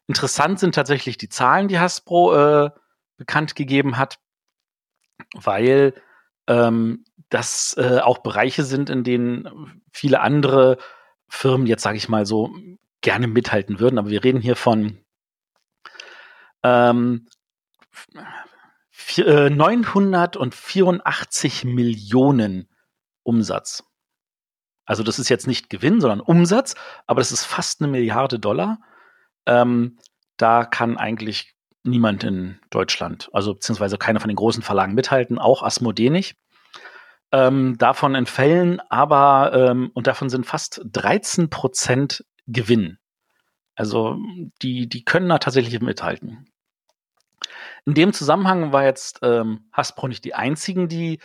Interessant 0.07 0.59
sind 0.59 0.75
tatsächlich 0.75 1.19
die 1.19 1.29
Zahlen, 1.29 1.69
die 1.69 1.79
Hasbro 1.79 2.35
äh, 2.35 2.71
bekannt 3.17 3.55
gegeben 3.55 3.97
hat, 3.97 4.19
weil 5.35 5.95
ähm, 6.47 7.05
das 7.29 7.77
äh, 7.79 8.01
auch 8.01 8.19
Bereiche 8.19 8.65
sind, 8.65 8.91
in 8.91 9.05
denen 9.05 9.83
viele 9.93 10.21
andere 10.21 10.79
Firmen 11.29 11.67
jetzt, 11.67 11.83
sage 11.83 11.97
ich 11.97 12.09
mal 12.09 12.27
so, 12.27 12.55
gerne 13.01 13.29
mithalten 13.29 13.79
würden. 13.79 13.99
Aber 13.99 14.11
wir 14.11 14.25
reden 14.25 14.41
hier 14.41 14.57
von 14.57 14.99
ähm, 16.63 17.29
984 19.17 21.65
äh, 21.65 21.69
Millionen 21.69 22.69
Umsatz. 23.23 23.85
Also 24.91 25.05
das 25.05 25.21
ist 25.21 25.29
jetzt 25.29 25.47
nicht 25.47 25.71
Gewinn, 25.71 26.01
sondern 26.01 26.19
Umsatz, 26.19 26.75
aber 27.07 27.21
das 27.21 27.31
ist 27.31 27.45
fast 27.45 27.81
eine 27.81 27.93
Milliarde 27.93 28.41
Dollar. 28.41 28.81
Ähm, 29.47 29.99
da 30.37 30.65
kann 30.65 30.97
eigentlich 30.97 31.55
niemand 31.85 32.25
in 32.25 32.59
Deutschland, 32.71 33.31
also 33.33 33.55
beziehungsweise 33.55 33.99
keiner 33.99 34.19
von 34.19 34.27
den 34.27 34.37
großen 34.37 34.65
Verlagen 34.65 34.95
mithalten, 34.95 35.39
auch 35.39 35.63
Asmodee 35.63 36.11
nicht. 36.11 36.37
Ähm, 37.31 37.79
davon 37.79 38.17
entfällen 38.17 38.81
aber, 38.89 39.53
ähm, 39.55 39.93
und 39.95 40.09
davon 40.09 40.29
sind 40.29 40.45
fast 40.45 40.81
13 40.85 41.51
Prozent 41.51 42.25
Gewinn. 42.49 42.99
Also 43.77 44.19
die, 44.61 44.89
die 44.89 45.05
können 45.05 45.29
da 45.29 45.39
tatsächlich 45.39 45.81
mithalten. 45.81 46.51
In 47.87 47.95
dem 47.95 48.13
Zusammenhang 48.13 48.73
war 48.73 48.83
jetzt 48.83 49.21
ähm, 49.23 49.69
Hasbro 49.73 50.09
nicht 50.09 50.25
die 50.25 50.35
einzigen, 50.35 50.89
die 50.89 51.21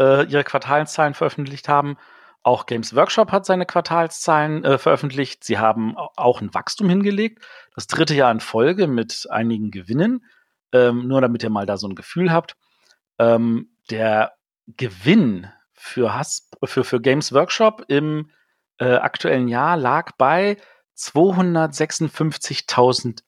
äh, 0.00 0.24
ihre 0.24 0.42
Quartalszahlen 0.42 1.12
veröffentlicht 1.12 1.68
haben. 1.68 1.98
Auch 2.42 2.64
Games 2.66 2.96
Workshop 2.96 3.32
hat 3.32 3.44
seine 3.44 3.66
Quartalszahlen 3.66 4.64
äh, 4.64 4.78
veröffentlicht. 4.78 5.44
Sie 5.44 5.58
haben 5.58 5.94
auch 5.96 6.40
ein 6.40 6.54
Wachstum 6.54 6.88
hingelegt. 6.88 7.44
Das 7.74 7.86
dritte 7.86 8.14
Jahr 8.14 8.32
in 8.32 8.40
Folge 8.40 8.86
mit 8.86 9.26
einigen 9.30 9.70
Gewinnen. 9.70 10.24
Ähm, 10.72 11.06
nur 11.06 11.20
damit 11.20 11.42
ihr 11.42 11.50
mal 11.50 11.66
da 11.66 11.76
so 11.76 11.86
ein 11.86 11.94
Gefühl 11.94 12.32
habt. 12.32 12.56
Ähm, 13.18 13.68
der 13.90 14.32
Gewinn 14.66 15.48
für, 15.74 16.14
Has 16.14 16.48
für, 16.64 16.84
für 16.84 17.00
Games 17.00 17.32
Workshop 17.32 17.84
im 17.88 18.30
äh, 18.78 18.94
aktuellen 18.94 19.48
Jahr 19.48 19.76
lag 19.76 20.12
bei 20.16 20.56
256.000 20.96 23.22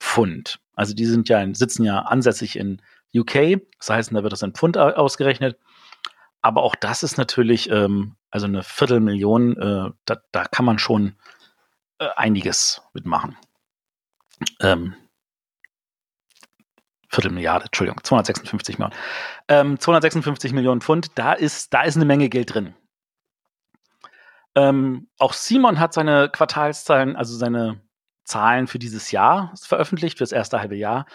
Pfund. 0.00 0.60
Also 0.74 0.94
die 0.94 1.06
sind 1.06 1.28
ja, 1.28 1.46
sitzen 1.54 1.84
ja 1.84 2.00
ansässig 2.00 2.56
in 2.56 2.82
UK. 3.14 3.60
Das 3.78 3.90
heißt, 3.90 4.12
da 4.12 4.22
wird 4.22 4.32
das 4.32 4.42
in 4.42 4.54
Pfund 4.54 4.78
ausgerechnet. 4.78 5.58
Aber 6.44 6.62
auch 6.62 6.74
das 6.74 7.02
ist 7.02 7.16
natürlich, 7.16 7.70
ähm, 7.70 8.16
also 8.30 8.44
eine 8.44 8.62
Viertelmillion, 8.62 9.56
äh, 9.56 9.90
da, 10.04 10.16
da 10.30 10.44
kann 10.44 10.66
man 10.66 10.78
schon 10.78 11.16
äh, 11.98 12.08
einiges 12.16 12.82
mitmachen. 12.92 13.38
Ähm, 14.60 14.94
Viertelmilliarde, 17.08 17.64
Entschuldigung, 17.64 18.04
256 18.04 18.78
Millionen. 18.78 18.94
Ähm, 19.48 19.80
256 19.80 20.52
Millionen 20.52 20.82
Pfund, 20.82 21.12
da 21.14 21.32
ist, 21.32 21.72
da 21.72 21.80
ist 21.80 21.96
eine 21.96 22.04
Menge 22.04 22.28
Geld 22.28 22.52
drin. 22.52 22.74
Ähm, 24.54 25.08
auch 25.18 25.32
Simon 25.32 25.80
hat 25.80 25.94
seine 25.94 26.28
Quartalszahlen, 26.28 27.16
also 27.16 27.38
seine 27.38 27.80
Zahlen 28.24 28.66
für 28.66 28.78
dieses 28.78 29.12
Jahr 29.12 29.54
veröffentlicht, 29.58 30.18
für 30.18 30.24
das 30.24 30.32
erste 30.32 30.60
halbe 30.60 30.76
Jahr, 30.76 31.06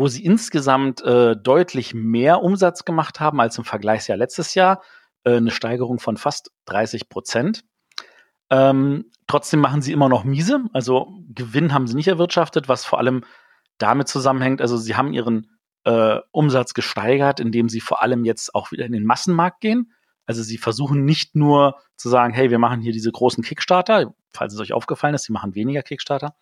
wo 0.00 0.08
sie 0.08 0.24
insgesamt 0.24 1.02
äh, 1.02 1.36
deutlich 1.36 1.92
mehr 1.92 2.42
Umsatz 2.42 2.86
gemacht 2.86 3.20
haben 3.20 3.38
als 3.38 3.58
im 3.58 3.64
Vergleichsjahr 3.64 4.16
letztes 4.16 4.54
Jahr. 4.54 4.80
Äh, 5.24 5.36
eine 5.36 5.50
Steigerung 5.50 5.98
von 5.98 6.16
fast 6.16 6.52
30 6.64 7.10
Prozent. 7.10 7.64
Ähm, 8.48 9.10
trotzdem 9.26 9.60
machen 9.60 9.82
sie 9.82 9.92
immer 9.92 10.08
noch 10.08 10.24
miese, 10.24 10.64
also 10.72 11.12
Gewinn 11.28 11.74
haben 11.74 11.86
sie 11.86 11.96
nicht 11.96 12.08
erwirtschaftet, 12.08 12.66
was 12.66 12.86
vor 12.86 12.98
allem 12.98 13.24
damit 13.76 14.08
zusammenhängt, 14.08 14.62
also 14.62 14.78
sie 14.78 14.96
haben 14.96 15.12
ihren 15.12 15.50
äh, 15.84 16.20
Umsatz 16.30 16.72
gesteigert, 16.72 17.38
indem 17.38 17.68
sie 17.68 17.82
vor 17.82 18.02
allem 18.02 18.24
jetzt 18.24 18.54
auch 18.54 18.72
wieder 18.72 18.86
in 18.86 18.92
den 18.92 19.04
Massenmarkt 19.04 19.60
gehen. 19.60 19.92
Also 20.24 20.42
sie 20.42 20.56
versuchen 20.56 21.04
nicht 21.04 21.36
nur 21.36 21.78
zu 21.96 22.08
sagen, 22.08 22.32
hey, 22.32 22.50
wir 22.50 22.58
machen 22.58 22.80
hier 22.80 22.92
diese 22.92 23.12
großen 23.12 23.44
Kickstarter, 23.44 24.14
falls 24.30 24.54
es 24.54 24.60
euch 24.60 24.72
aufgefallen 24.72 25.14
ist, 25.14 25.24
sie 25.24 25.32
machen 25.34 25.54
weniger 25.54 25.82
Kickstarter, 25.82 26.34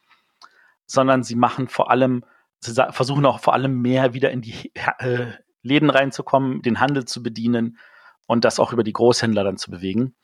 sondern 0.86 1.24
sie 1.24 1.34
machen 1.34 1.66
vor 1.66 1.90
allem, 1.90 2.22
sie 2.60 2.74
versuchen 2.90 3.26
auch 3.26 3.40
vor 3.40 3.54
allem 3.54 3.80
mehr 3.80 4.14
wieder 4.14 4.30
in 4.30 4.42
die 4.42 4.72
äh, 4.98 5.32
Läden 5.62 5.90
reinzukommen, 5.90 6.62
den 6.62 6.80
Handel 6.80 7.04
zu 7.04 7.22
bedienen 7.22 7.78
und 8.26 8.44
das 8.44 8.58
auch 8.58 8.72
über 8.72 8.84
die 8.84 8.92
Großhändler 8.92 9.44
dann 9.44 9.56
zu 9.56 9.70
bewegen. 9.70 10.14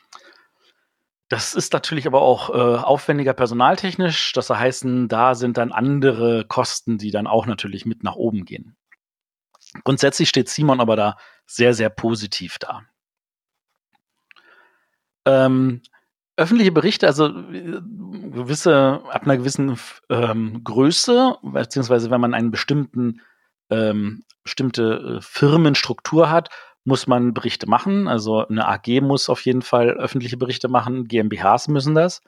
Das 1.28 1.54
ist 1.54 1.72
natürlich 1.72 2.06
aber 2.06 2.20
auch 2.20 2.50
äh, 2.50 2.52
aufwendiger 2.52 3.32
personaltechnisch. 3.32 4.32
Das 4.32 4.50
heißt, 4.50 4.84
da 5.08 5.34
sind 5.34 5.56
dann 5.56 5.72
andere 5.72 6.44
Kosten, 6.46 6.98
die 6.98 7.10
dann 7.10 7.26
auch 7.26 7.46
natürlich 7.46 7.86
mit 7.86 8.04
nach 8.04 8.14
oben 8.14 8.44
gehen. 8.44 8.76
Grundsätzlich 9.82 10.28
steht 10.28 10.48
Simon 10.48 10.80
aber 10.80 10.96
da 10.96 11.16
sehr, 11.46 11.74
sehr 11.74 11.88
positiv 11.88 12.58
da. 12.58 12.82
Ähm, 15.24 15.82
öffentliche 16.36 16.72
Berichte, 16.72 17.06
also 17.06 17.26
äh, 17.26 17.80
gewisse, 18.30 19.00
ab 19.08 19.22
einer 19.22 19.36
gewissen 19.36 19.78
ähm, 20.10 20.62
Größe, 20.64 21.36
beziehungsweise 21.42 22.10
wenn 22.10 22.20
man 22.20 22.34
einen 22.34 22.50
bestimmten, 22.50 23.20
ähm, 23.70 24.24
bestimmte 24.42 25.18
äh, 25.18 25.20
Firmenstruktur 25.20 26.30
hat, 26.30 26.50
muss 26.84 27.06
man 27.06 27.32
Berichte 27.34 27.68
machen. 27.68 28.08
Also 28.08 28.46
eine 28.46 28.68
AG 28.68 29.00
muss 29.00 29.28
auf 29.28 29.44
jeden 29.44 29.62
Fall 29.62 29.90
öffentliche 29.90 30.36
Berichte 30.36 30.68
machen, 30.68 31.08
GmbHs 31.08 31.68
müssen 31.68 31.94
das. 31.94 32.22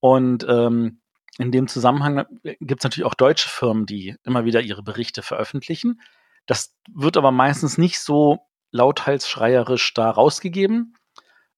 Und 0.00 0.46
ähm, 0.48 1.00
in 1.38 1.50
dem 1.50 1.66
Zusammenhang 1.66 2.24
gibt 2.42 2.80
es 2.80 2.84
natürlich 2.84 3.04
auch 3.04 3.14
deutsche 3.14 3.48
Firmen, 3.48 3.86
die 3.86 4.16
immer 4.22 4.44
wieder 4.44 4.60
ihre 4.60 4.82
Berichte 4.82 5.22
veröffentlichen. 5.22 6.00
Das 6.46 6.76
wird 6.92 7.16
aber 7.16 7.32
meistens 7.32 7.76
nicht 7.78 7.98
so 7.98 8.38
lauthalsschreierisch 8.70 9.94
da 9.94 10.10
rausgegeben. 10.10 10.94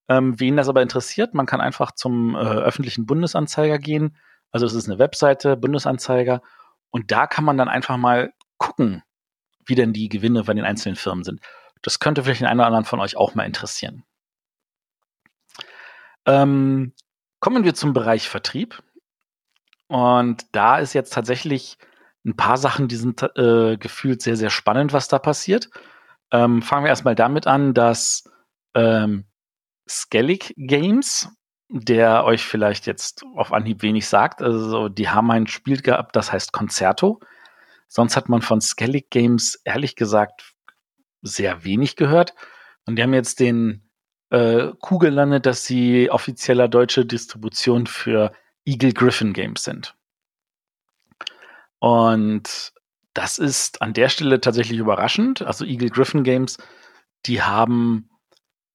Ähm, 0.08 0.38
wen 0.38 0.56
das 0.56 0.68
aber 0.68 0.82
interessiert, 0.82 1.34
man 1.34 1.46
kann 1.46 1.60
einfach 1.60 1.92
zum 1.92 2.34
äh, 2.34 2.38
öffentlichen 2.38 3.06
Bundesanzeiger 3.06 3.78
gehen. 3.78 4.16
Also 4.52 4.66
es 4.66 4.74
ist 4.74 4.88
eine 4.88 4.98
Webseite, 4.98 5.56
Bundesanzeiger. 5.56 6.42
Und 6.90 7.10
da 7.10 7.26
kann 7.26 7.44
man 7.44 7.58
dann 7.58 7.68
einfach 7.68 7.96
mal 7.96 8.32
gucken, 8.58 9.02
wie 9.64 9.74
denn 9.74 9.92
die 9.92 10.08
Gewinne 10.08 10.44
bei 10.44 10.54
den 10.54 10.64
einzelnen 10.64 10.96
Firmen 10.96 11.24
sind. 11.24 11.40
Das 11.82 11.98
könnte 11.98 12.22
vielleicht 12.22 12.40
den 12.40 12.46
einen 12.46 12.60
oder 12.60 12.68
anderen 12.68 12.84
von 12.84 13.00
euch 13.00 13.16
auch 13.16 13.34
mal 13.34 13.44
interessieren. 13.44 14.04
Ähm, 16.24 16.94
kommen 17.40 17.64
wir 17.64 17.74
zum 17.74 17.92
Bereich 17.92 18.28
Vertrieb. 18.28 18.82
Und 19.88 20.46
da 20.52 20.78
ist 20.78 20.94
jetzt 20.94 21.12
tatsächlich 21.12 21.78
ein 22.24 22.36
paar 22.36 22.56
Sachen, 22.56 22.88
die 22.88 22.96
sind 22.96 23.22
äh, 23.36 23.76
gefühlt 23.76 24.20
sehr, 24.20 24.36
sehr 24.36 24.50
spannend, 24.50 24.92
was 24.92 25.08
da 25.08 25.18
passiert. 25.18 25.70
Ähm, 26.32 26.60
fangen 26.62 26.84
wir 26.84 26.88
erstmal 26.88 27.14
damit 27.14 27.46
an, 27.46 27.72
dass 27.72 28.24
ähm, 28.74 29.26
Skellig 29.88 30.54
Games, 30.56 31.28
der 31.68 32.24
euch 32.24 32.44
vielleicht 32.44 32.86
jetzt 32.86 33.24
auf 33.34 33.52
Anhieb 33.52 33.82
wenig 33.82 34.06
sagt. 34.08 34.42
Also 34.42 34.88
die 34.88 35.08
haben 35.08 35.30
ein 35.30 35.46
Spiel 35.46 35.82
gehabt, 35.82 36.16
das 36.16 36.32
heißt 36.32 36.52
Concerto. 36.52 37.20
Sonst 37.88 38.16
hat 38.16 38.28
man 38.28 38.42
von 38.42 38.60
Skellig 38.60 39.10
Games 39.10 39.60
ehrlich 39.64 39.96
gesagt 39.96 40.54
sehr 41.22 41.64
wenig 41.64 41.96
gehört. 41.96 42.34
Und 42.84 42.96
die 42.96 43.02
haben 43.02 43.14
jetzt 43.14 43.40
den 43.40 43.88
äh, 44.30 44.72
Coup 44.80 45.00
gelandet, 45.00 45.46
dass 45.46 45.64
sie 45.64 46.10
offizieller 46.10 46.68
deutsche 46.68 47.04
Distribution 47.04 47.86
für 47.86 48.32
Eagle 48.64 48.92
Griffin 48.92 49.32
Games 49.32 49.64
sind. 49.64 49.94
Und 51.78 52.72
das 53.14 53.38
ist 53.38 53.82
an 53.82 53.92
der 53.92 54.08
Stelle 54.08 54.40
tatsächlich 54.40 54.78
überraschend. 54.78 55.42
Also 55.42 55.64
Eagle 55.64 55.90
Griffin 55.90 56.24
Games, 56.24 56.58
die 57.26 57.42
haben 57.42 58.10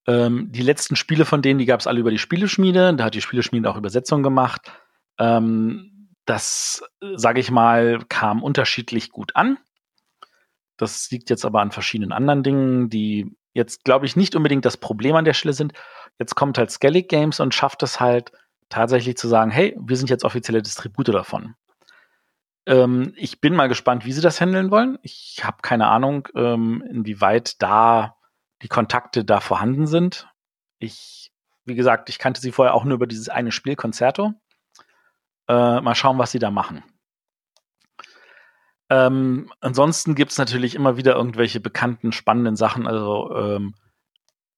ähm, 0.06 0.48
die 0.50 0.62
letzten 0.62 0.96
Spiele 0.96 1.24
von 1.24 1.42
denen, 1.42 1.58
die 1.58 1.66
gab 1.66 1.80
es 1.80 1.86
alle 1.86 2.00
über 2.00 2.10
die 2.10 2.18
Spieleschmiede. 2.18 2.94
Da 2.94 3.04
hat 3.04 3.14
die 3.14 3.20
Spieleschmiede 3.20 3.70
auch 3.70 3.76
Übersetzungen 3.76 4.22
gemacht. 4.22 4.72
Ähm, 5.18 6.08
das, 6.24 6.82
sage 7.14 7.40
ich 7.40 7.50
mal, 7.50 8.00
kam 8.08 8.42
unterschiedlich 8.42 9.10
gut 9.10 9.34
an. 9.36 9.58
Das 10.76 11.10
liegt 11.10 11.30
jetzt 11.30 11.44
aber 11.44 11.60
an 11.60 11.70
verschiedenen 11.70 12.12
anderen 12.12 12.42
Dingen, 12.42 12.88
die 12.88 13.36
jetzt, 13.54 13.84
glaube 13.84 14.06
ich, 14.06 14.16
nicht 14.16 14.34
unbedingt 14.34 14.64
das 14.64 14.76
Problem 14.76 15.14
an 15.14 15.24
der 15.24 15.34
Stelle 15.34 15.52
sind. 15.52 15.72
Jetzt 16.18 16.34
kommt 16.34 16.58
halt 16.58 16.70
Skellig 16.70 17.08
Games 17.08 17.40
und 17.40 17.54
schafft 17.54 17.82
es 17.82 18.00
halt 18.00 18.32
tatsächlich 18.68 19.16
zu 19.16 19.28
sagen, 19.28 19.50
hey, 19.50 19.76
wir 19.78 19.96
sind 19.96 20.10
jetzt 20.10 20.24
offizielle 20.24 20.62
Distributor 20.62 21.14
davon. 21.14 21.54
Ähm, 22.66 23.12
ich 23.16 23.40
bin 23.40 23.54
mal 23.54 23.68
gespannt, 23.68 24.04
wie 24.06 24.12
sie 24.12 24.22
das 24.22 24.40
handeln 24.40 24.70
wollen. 24.70 24.98
Ich 25.02 25.40
habe 25.42 25.58
keine 25.62 25.88
Ahnung, 25.88 26.28
ähm, 26.34 26.82
inwieweit 26.90 27.60
da 27.60 28.16
die 28.62 28.68
Kontakte 28.68 29.24
da 29.24 29.40
vorhanden 29.40 29.86
sind. 29.86 30.28
Ich, 30.78 31.32
wie 31.64 31.74
gesagt, 31.74 32.08
ich 32.08 32.18
kannte 32.18 32.40
sie 32.40 32.52
vorher 32.52 32.74
auch 32.74 32.84
nur 32.84 32.94
über 32.94 33.06
dieses 33.06 33.28
eine 33.28 33.52
Spiel 33.52 33.76
Concerto. 33.76 34.32
Äh, 35.48 35.80
mal 35.80 35.94
schauen, 35.94 36.18
was 36.18 36.32
sie 36.32 36.38
da 36.38 36.50
machen. 36.50 36.82
Ähm, 38.88 39.52
ansonsten 39.60 40.14
gibt 40.14 40.32
es 40.32 40.38
natürlich 40.38 40.74
immer 40.74 40.96
wieder 40.96 41.14
irgendwelche 41.14 41.60
bekannten, 41.60 42.12
spannenden 42.12 42.56
Sachen. 42.56 42.86
Also 42.86 43.30
ähm, 43.34 43.74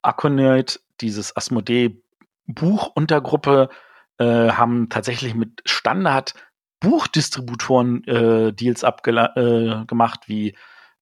Akonoid, 0.02 0.80
dieses 1.00 1.36
Asmodee-Buchuntergruppe, 1.36 3.68
äh, 4.18 4.50
haben 4.50 4.88
tatsächlich 4.90 5.34
mit 5.34 5.62
Standard 5.64 6.34
Buchdistributoren-Deals 6.80 8.82
äh, 8.82 8.86
abgemacht, 8.86 10.24
äh, 10.24 10.28
wie 10.28 10.56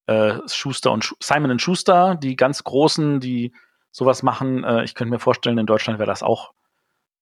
äh, 0.07 0.39
Schuster 0.47 0.93
und 0.93 1.05
Sch 1.05 1.15
Simon 1.21 1.59
Schuster, 1.59 2.17
die 2.17 2.37
ganz 2.37 2.65
großen, 2.65 3.21
die 3.21 3.53
sowas 3.91 4.23
machen. 4.23 4.65
Äh, 4.65 4.85
ich 4.85 4.95
könnte 4.95 5.13
mir 5.13 5.19
vorstellen, 5.19 5.59
in 5.59 5.67
Deutschland 5.67 5.99
wäre 5.99 6.11
das 6.11 6.23
auch 6.23 6.53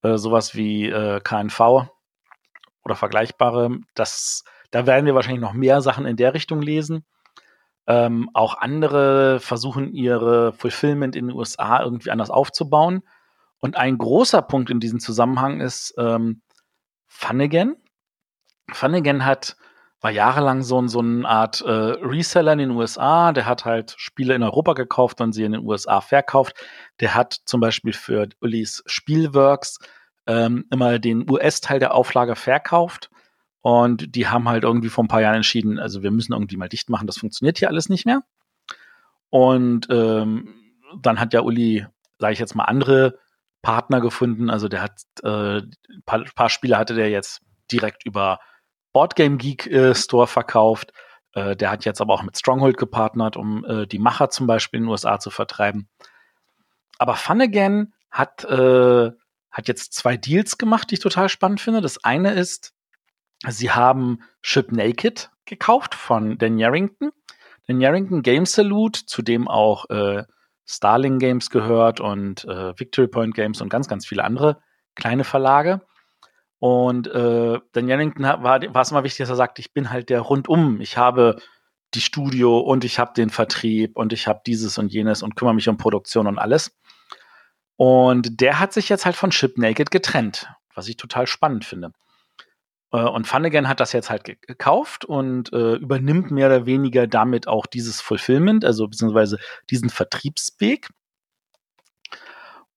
äh, 0.02 0.16
sowas 0.16 0.54
wie 0.54 0.88
äh, 0.88 1.20
KNV 1.20 1.88
oder 2.84 2.94
vergleichbare. 2.94 3.78
Das, 3.94 4.44
da 4.70 4.86
werden 4.86 5.06
wir 5.06 5.14
wahrscheinlich 5.14 5.42
noch 5.42 5.52
mehr 5.52 5.82
Sachen 5.82 6.06
in 6.06 6.16
der 6.16 6.34
Richtung 6.34 6.62
lesen. 6.62 7.04
Ähm, 7.86 8.30
auch 8.34 8.58
andere 8.58 9.40
versuchen 9.40 9.92
ihre 9.92 10.52
Fulfillment 10.52 11.16
in 11.16 11.28
den 11.28 11.36
USA 11.36 11.82
irgendwie 11.82 12.10
anders 12.10 12.30
aufzubauen. 12.30 13.02
Und 13.58 13.76
ein 13.76 13.98
großer 13.98 14.42
Punkt 14.42 14.70
in 14.70 14.80
diesem 14.80 15.00
Zusammenhang 15.00 15.60
ist 15.60 15.94
ähm, 15.98 16.40
Funnigan. 17.08 17.76
Funnigan 18.72 19.24
hat 19.24 19.56
war 20.00 20.10
jahrelang 20.10 20.62
so, 20.62 20.86
so 20.88 21.00
eine 21.00 21.28
Art 21.28 21.60
äh, 21.60 21.70
Reseller 21.70 22.54
in 22.54 22.58
den 22.58 22.70
USA. 22.70 23.32
Der 23.32 23.46
hat 23.46 23.64
halt 23.64 23.94
Spiele 23.98 24.34
in 24.34 24.42
Europa 24.42 24.72
gekauft 24.72 25.20
und 25.20 25.32
sie 25.32 25.44
in 25.44 25.52
den 25.52 25.64
USA 25.64 26.00
verkauft. 26.00 26.54
Der 27.00 27.14
hat 27.14 27.36
zum 27.44 27.60
Beispiel 27.60 27.92
für 27.92 28.28
Ulis 28.40 28.82
Spielworks 28.86 29.78
ähm, 30.26 30.64
immer 30.70 30.98
den 30.98 31.30
US-Teil 31.30 31.80
der 31.80 31.94
Auflage 31.94 32.34
verkauft. 32.34 33.10
Und 33.62 34.14
die 34.14 34.26
haben 34.28 34.48
halt 34.48 34.64
irgendwie 34.64 34.88
vor 34.88 35.04
ein 35.04 35.08
paar 35.08 35.20
Jahren 35.20 35.36
entschieden, 35.36 35.78
also 35.78 36.02
wir 36.02 36.10
müssen 36.10 36.32
irgendwie 36.32 36.56
mal 36.56 36.70
dicht 36.70 36.88
machen, 36.88 37.06
das 37.06 37.18
funktioniert 37.18 37.58
hier 37.58 37.68
alles 37.68 37.90
nicht 37.90 38.06
mehr. 38.06 38.22
Und 39.28 39.86
ähm, 39.90 40.54
dann 41.02 41.20
hat 41.20 41.34
ja 41.34 41.42
Uli, 41.42 41.86
sage 42.18 42.32
ich 42.32 42.38
jetzt 42.38 42.54
mal, 42.54 42.64
andere 42.64 43.18
Partner 43.60 44.00
gefunden. 44.00 44.48
Also 44.48 44.68
der 44.68 44.82
hat 44.82 45.02
äh, 45.22 45.62
paar, 46.06 46.24
paar 46.34 46.48
Spiele 46.48 46.78
hatte 46.78 46.94
der 46.94 47.10
jetzt 47.10 47.42
direkt 47.70 48.06
über 48.06 48.40
Boardgame 48.92 49.36
Geek 49.36 49.66
äh, 49.66 49.94
Store 49.94 50.26
verkauft. 50.26 50.92
Äh, 51.32 51.56
der 51.56 51.70
hat 51.70 51.84
jetzt 51.84 52.00
aber 52.00 52.14
auch 52.14 52.22
mit 52.22 52.36
Stronghold 52.36 52.76
gepartnert, 52.76 53.36
um 53.36 53.64
äh, 53.64 53.86
die 53.86 53.98
Macher 53.98 54.30
zum 54.30 54.46
Beispiel 54.46 54.78
in 54.78 54.84
den 54.84 54.90
USA 54.90 55.18
zu 55.18 55.30
vertreiben. 55.30 55.88
Aber 56.98 57.14
Fun 57.14 57.40
Again 57.40 57.94
hat, 58.10 58.44
äh, 58.44 59.10
hat 59.50 59.68
jetzt 59.68 59.94
zwei 59.94 60.16
Deals 60.16 60.58
gemacht, 60.58 60.90
die 60.90 60.94
ich 60.94 61.00
total 61.00 61.28
spannend 61.28 61.60
finde. 61.60 61.80
Das 61.80 62.04
eine 62.04 62.32
ist, 62.32 62.74
sie 63.48 63.70
haben 63.70 64.20
Ship 64.42 64.70
Naked 64.70 65.30
gekauft 65.44 65.94
von 65.94 66.38
Dan 66.38 66.58
Yarrington. 66.58 67.10
Dan 67.66 67.80
Yarrington 67.80 68.22
Game 68.22 68.46
Salute, 68.46 69.06
zu 69.06 69.22
dem 69.22 69.48
auch 69.48 69.88
äh, 69.90 70.24
Starling 70.66 71.18
Games 71.18 71.50
gehört 71.50 72.00
und 72.00 72.44
äh, 72.44 72.78
Victory 72.78 73.08
Point 73.08 73.34
Games 73.34 73.60
und 73.60 73.68
ganz, 73.68 73.88
ganz 73.88 74.06
viele 74.06 74.24
andere 74.24 74.60
kleine 74.94 75.24
Verlage. 75.24 75.80
Und 76.60 77.06
äh, 77.08 77.58
Dan 77.72 77.88
Jennington 77.88 78.22
war, 78.22 78.42
war 78.42 78.82
es 78.82 78.90
immer 78.90 79.02
wichtig, 79.02 79.18
dass 79.18 79.30
er 79.30 79.36
sagt, 79.36 79.58
ich 79.58 79.72
bin 79.72 79.90
halt 79.90 80.10
der 80.10 80.20
rundum. 80.20 80.80
Ich 80.82 80.98
habe 80.98 81.36
die 81.94 82.02
Studio 82.02 82.60
und 82.60 82.84
ich 82.84 82.98
habe 82.98 83.12
den 83.16 83.30
Vertrieb 83.30 83.96
und 83.96 84.12
ich 84.12 84.28
habe 84.28 84.42
dieses 84.46 84.78
und 84.78 84.92
jenes 84.92 85.22
und 85.22 85.36
kümmere 85.36 85.54
mich 85.54 85.68
um 85.68 85.78
Produktion 85.78 86.26
und 86.26 86.38
alles. 86.38 86.78
Und 87.76 88.42
der 88.42 88.60
hat 88.60 88.74
sich 88.74 88.90
jetzt 88.90 89.06
halt 89.06 89.16
von 89.16 89.30
Chip 89.30 89.56
Naked 89.56 89.90
getrennt, 89.90 90.48
was 90.74 90.86
ich 90.86 90.98
total 90.98 91.26
spannend 91.26 91.64
finde. 91.64 91.92
Äh, 92.92 92.98
und 92.98 93.26
Funnigan 93.26 93.66
hat 93.66 93.80
das 93.80 93.94
jetzt 93.94 94.10
halt 94.10 94.24
gekauft 94.24 95.06
und 95.06 95.52
äh, 95.54 95.76
übernimmt 95.76 96.30
mehr 96.30 96.48
oder 96.48 96.66
weniger 96.66 97.06
damit 97.06 97.48
auch 97.48 97.64
dieses 97.64 98.02
Fulfillment, 98.02 98.66
also 98.66 98.86
beziehungsweise 98.86 99.38
diesen 99.70 99.88
Vertriebsweg. 99.88 100.88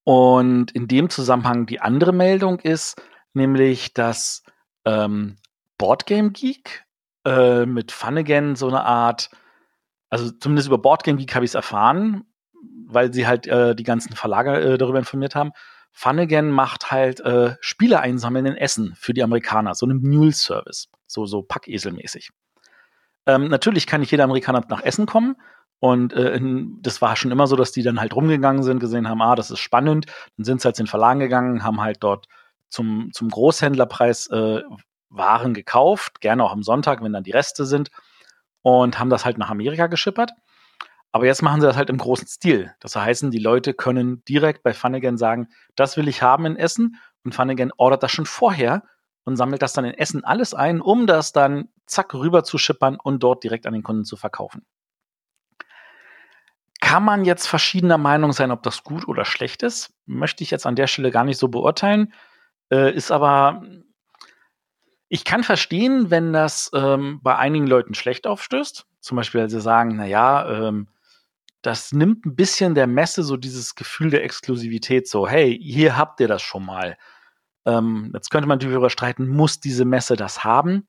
Und 0.04 0.70
in 0.72 0.88
dem 0.88 1.10
Zusammenhang 1.10 1.66
die 1.66 1.80
andere 1.80 2.12
Meldung 2.12 2.60
ist, 2.60 2.96
nämlich 3.34 3.94
dass 3.94 4.42
ähm, 4.84 5.36
Boardgame 5.78 6.30
Geek 6.30 6.84
äh, 7.24 7.66
mit 7.66 7.92
Funnigan 7.92 8.56
so 8.56 8.68
eine 8.68 8.84
Art, 8.84 9.30
also 10.10 10.30
zumindest 10.30 10.68
über 10.68 10.78
Boardgame 10.78 11.18
Geek 11.18 11.34
habe 11.34 11.44
ich 11.44 11.50
es 11.50 11.54
erfahren, 11.54 12.24
weil 12.86 13.12
sie 13.12 13.26
halt 13.26 13.46
äh, 13.46 13.74
die 13.74 13.82
ganzen 13.82 14.14
Verlage 14.14 14.52
äh, 14.60 14.78
darüber 14.78 14.98
informiert 14.98 15.34
haben. 15.34 15.52
Funnigan 15.92 16.50
macht 16.50 16.90
halt 16.90 17.20
äh, 17.20 17.56
Spiele 17.60 18.00
einsammeln 18.00 18.46
in 18.46 18.56
Essen 18.56 18.94
für 18.96 19.14
die 19.14 19.22
Amerikaner, 19.22 19.74
so 19.74 19.86
einen 19.86 20.02
Mule-Service, 20.02 20.88
so, 21.06 21.24
so 21.26 21.42
Packeselmäßig. 21.42 22.30
Ähm, 23.26 23.48
natürlich 23.48 23.86
kann 23.86 24.00
nicht 24.00 24.10
jeder 24.10 24.24
Amerikaner 24.24 24.64
nach 24.68 24.82
Essen 24.82 25.06
kommen, 25.06 25.36
und 25.84 26.14
äh, 26.14 26.34
in, 26.36 26.78
das 26.80 27.02
war 27.02 27.14
schon 27.14 27.30
immer 27.30 27.46
so, 27.46 27.56
dass 27.56 27.70
die 27.70 27.82
dann 27.82 28.00
halt 28.00 28.16
rumgegangen 28.16 28.62
sind, 28.62 28.78
gesehen 28.78 29.06
haben, 29.06 29.20
ah, 29.20 29.34
das 29.34 29.50
ist 29.50 29.58
spannend. 29.58 30.06
Dann 30.38 30.44
sind 30.44 30.62
sie 30.62 30.64
halt 30.64 30.78
in 30.78 30.84
den 30.84 30.90
Verlagen 30.90 31.20
gegangen, 31.20 31.62
haben 31.62 31.82
halt 31.82 31.98
dort 32.00 32.26
zum, 32.74 33.10
zum 33.12 33.30
Großhändlerpreis 33.30 34.26
äh, 34.28 34.62
Waren 35.08 35.54
gekauft, 35.54 36.20
gerne 36.20 36.42
auch 36.42 36.52
am 36.52 36.64
Sonntag, 36.64 37.02
wenn 37.02 37.12
dann 37.12 37.22
die 37.22 37.30
Reste 37.30 37.64
sind, 37.64 37.90
und 38.62 38.98
haben 38.98 39.10
das 39.10 39.24
halt 39.24 39.38
nach 39.38 39.50
Amerika 39.50 39.86
geschippert. 39.86 40.32
Aber 41.12 41.26
jetzt 41.26 41.42
machen 41.42 41.60
sie 41.60 41.68
das 41.68 41.76
halt 41.76 41.90
im 41.90 41.98
großen 41.98 42.26
Stil. 42.26 42.74
Das 42.80 42.96
heißt, 42.96 43.26
die 43.30 43.38
Leute 43.38 43.74
können 43.74 44.24
direkt 44.24 44.64
bei 44.64 44.72
Funnigan 44.72 45.16
sagen, 45.16 45.48
das 45.76 45.96
will 45.96 46.08
ich 46.08 46.22
haben 46.22 46.46
in 46.46 46.56
Essen. 46.56 47.00
Und 47.22 47.34
Funnigan 47.34 47.70
ordert 47.76 48.02
das 48.02 48.10
schon 48.10 48.26
vorher 48.26 48.82
und 49.24 49.36
sammelt 49.36 49.62
das 49.62 49.74
dann 49.74 49.84
in 49.84 49.94
Essen 49.94 50.24
alles 50.24 50.54
ein, 50.54 50.80
um 50.80 51.06
das 51.06 51.32
dann 51.32 51.68
zack 51.86 52.14
rüber 52.14 52.42
zu 52.42 52.58
schippern 52.58 52.98
und 53.00 53.22
dort 53.22 53.44
direkt 53.44 53.66
an 53.66 53.74
den 53.74 53.84
Kunden 53.84 54.04
zu 54.04 54.16
verkaufen. 54.16 54.66
Kann 56.80 57.04
man 57.04 57.24
jetzt 57.24 57.46
verschiedener 57.46 57.98
Meinung 57.98 58.32
sein, 58.32 58.50
ob 58.50 58.64
das 58.64 58.82
gut 58.82 59.06
oder 59.06 59.24
schlecht 59.24 59.62
ist? 59.62 59.94
Möchte 60.06 60.42
ich 60.42 60.50
jetzt 60.50 60.66
an 60.66 60.74
der 60.74 60.88
Stelle 60.88 61.12
gar 61.12 61.24
nicht 61.24 61.38
so 61.38 61.46
beurteilen. 61.48 62.12
Äh, 62.74 62.92
ist 62.92 63.12
aber, 63.12 63.62
ich 65.08 65.24
kann 65.24 65.44
verstehen, 65.44 66.10
wenn 66.10 66.32
das 66.32 66.72
ähm, 66.74 67.20
bei 67.22 67.36
einigen 67.36 67.68
Leuten 67.68 67.94
schlecht 67.94 68.26
aufstößt. 68.26 68.86
Zum 68.98 69.16
Beispiel, 69.16 69.42
weil 69.42 69.50
sie 69.50 69.60
sagen, 69.60 69.94
na 69.96 70.06
ja, 70.06 70.68
ähm, 70.68 70.88
das 71.62 71.92
nimmt 71.92 72.26
ein 72.26 72.34
bisschen 72.34 72.74
der 72.74 72.88
Messe 72.88 73.22
so 73.22 73.36
dieses 73.36 73.76
Gefühl 73.76 74.10
der 74.10 74.24
Exklusivität, 74.24 75.08
so, 75.08 75.28
hey, 75.28 75.56
hier 75.62 75.96
habt 75.96 76.18
ihr 76.18 76.26
das 76.26 76.42
schon 76.42 76.66
mal. 76.66 76.98
Ähm, 77.64 78.10
jetzt 78.12 78.30
könnte 78.30 78.48
man 78.48 78.58
darüber 78.58 78.90
streiten, 78.90 79.28
muss 79.28 79.60
diese 79.60 79.84
Messe 79.84 80.16
das 80.16 80.42
haben? 80.42 80.88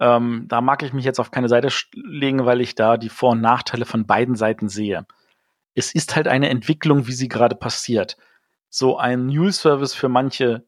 Ähm, 0.00 0.46
da 0.48 0.62
mag 0.62 0.82
ich 0.82 0.94
mich 0.94 1.04
jetzt 1.04 1.20
auf 1.20 1.30
keine 1.30 1.50
Seite 1.50 1.68
legen, 1.92 2.46
weil 2.46 2.62
ich 2.62 2.74
da 2.74 2.96
die 2.96 3.10
Vor- 3.10 3.32
und 3.32 3.42
Nachteile 3.42 3.84
von 3.84 4.06
beiden 4.06 4.34
Seiten 4.34 4.70
sehe. 4.70 5.06
Es 5.74 5.94
ist 5.94 6.16
halt 6.16 6.26
eine 6.26 6.48
Entwicklung, 6.48 7.06
wie 7.06 7.12
sie 7.12 7.28
gerade 7.28 7.54
passiert. 7.54 8.16
So 8.70 8.96
ein 8.96 9.26
News-Service 9.26 9.92
für 9.92 10.08
manche 10.08 10.64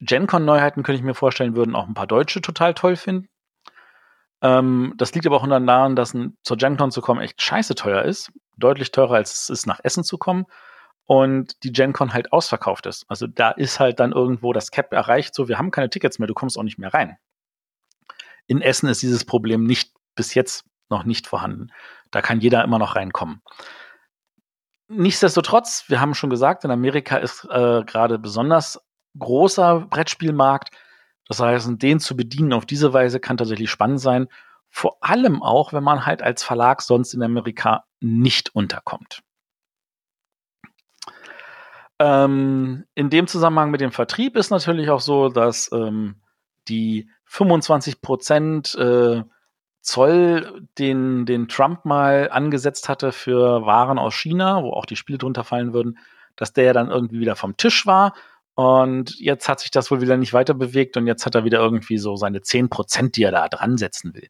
GenCon-Neuheiten 0.00 0.82
könnte 0.82 0.98
ich 0.98 1.04
mir 1.04 1.14
vorstellen, 1.14 1.56
würden 1.56 1.76
auch 1.76 1.86
ein 1.86 1.94
paar 1.94 2.06
Deutsche 2.06 2.40
total 2.40 2.74
toll 2.74 2.96
finden. 2.96 3.28
Ähm, 4.42 4.94
das 4.96 5.14
liegt 5.14 5.26
aber 5.26 5.36
auch 5.36 5.46
daran, 5.46 5.96
dass 5.96 6.14
ein, 6.14 6.36
zur 6.42 6.56
GenCon 6.56 6.90
zu 6.90 7.00
kommen 7.00 7.20
echt 7.20 7.40
scheiße 7.40 7.74
teuer 7.74 8.02
ist. 8.02 8.30
Deutlich 8.56 8.90
teurer, 8.92 9.14
als 9.14 9.32
es 9.42 9.48
ist, 9.48 9.66
nach 9.66 9.80
Essen 9.82 10.04
zu 10.04 10.18
kommen. 10.18 10.44
Und 11.06 11.62
die 11.64 11.72
GenCon 11.72 12.12
halt 12.12 12.32
ausverkauft 12.32 12.86
ist. 12.86 13.04
Also 13.08 13.26
da 13.26 13.50
ist 13.50 13.80
halt 13.80 14.00
dann 14.00 14.12
irgendwo 14.12 14.52
das 14.52 14.70
Cap 14.70 14.92
erreicht, 14.92 15.34
so 15.34 15.48
wir 15.48 15.58
haben 15.58 15.70
keine 15.70 15.90
Tickets 15.90 16.18
mehr, 16.18 16.28
du 16.28 16.34
kommst 16.34 16.58
auch 16.58 16.62
nicht 16.62 16.78
mehr 16.78 16.94
rein. 16.94 17.18
In 18.46 18.62
Essen 18.62 18.88
ist 18.88 19.02
dieses 19.02 19.24
Problem 19.24 19.64
nicht 19.64 19.92
bis 20.14 20.34
jetzt 20.34 20.64
noch 20.90 21.04
nicht 21.04 21.26
vorhanden. 21.26 21.68
Da 22.10 22.22
kann 22.22 22.40
jeder 22.40 22.62
immer 22.64 22.78
noch 22.78 22.96
reinkommen. 22.96 23.42
Nichtsdestotrotz, 24.88 25.84
wir 25.88 26.00
haben 26.00 26.14
schon 26.14 26.30
gesagt, 26.30 26.64
in 26.64 26.70
Amerika 26.70 27.16
ist 27.16 27.44
äh, 27.44 27.82
gerade 27.84 28.18
besonders 28.18 28.83
großer 29.18 29.86
Brettspielmarkt. 29.90 30.70
Das 31.28 31.40
heißt, 31.40 31.70
den 31.82 32.00
zu 32.00 32.16
bedienen 32.16 32.52
auf 32.52 32.66
diese 32.66 32.92
Weise 32.92 33.20
kann 33.20 33.36
tatsächlich 33.36 33.70
spannend 33.70 34.00
sein. 34.00 34.28
Vor 34.68 34.98
allem 35.00 35.42
auch, 35.42 35.72
wenn 35.72 35.84
man 35.84 36.04
halt 36.04 36.22
als 36.22 36.42
Verlag 36.42 36.82
sonst 36.82 37.14
in 37.14 37.22
Amerika 37.22 37.84
nicht 38.00 38.54
unterkommt. 38.54 39.22
Ähm, 41.98 42.84
in 42.94 43.08
dem 43.08 43.26
Zusammenhang 43.26 43.70
mit 43.70 43.80
dem 43.80 43.92
Vertrieb 43.92 44.36
ist 44.36 44.50
natürlich 44.50 44.90
auch 44.90 45.00
so, 45.00 45.28
dass 45.28 45.70
ähm, 45.72 46.16
die 46.68 47.08
25 47.26 48.00
Prozent 48.00 48.74
äh, 48.74 49.22
Zoll, 49.80 50.66
den, 50.78 51.26
den 51.26 51.46
Trump 51.46 51.84
mal 51.84 52.30
angesetzt 52.30 52.88
hatte 52.88 53.12
für 53.12 53.66
Waren 53.66 53.98
aus 53.98 54.14
China, 54.14 54.62
wo 54.62 54.70
auch 54.70 54.86
die 54.86 54.96
Spiele 54.96 55.18
drunter 55.18 55.44
fallen 55.44 55.74
würden, 55.74 55.98
dass 56.36 56.52
der 56.52 56.72
dann 56.72 56.90
irgendwie 56.90 57.20
wieder 57.20 57.36
vom 57.36 57.56
Tisch 57.56 57.86
war 57.86 58.14
und 58.54 59.18
jetzt 59.18 59.48
hat 59.48 59.60
sich 59.60 59.70
das 59.70 59.90
wohl 59.90 60.00
wieder 60.00 60.16
nicht 60.16 60.32
weiter 60.32 60.54
bewegt 60.54 60.96
und 60.96 61.06
jetzt 61.06 61.26
hat 61.26 61.34
er 61.34 61.44
wieder 61.44 61.58
irgendwie 61.58 61.98
so 61.98 62.16
seine 62.16 62.38
10%, 62.38 63.12
die 63.12 63.24
er 63.24 63.32
da 63.32 63.48
dran 63.48 63.76
setzen 63.76 64.14
will. 64.14 64.28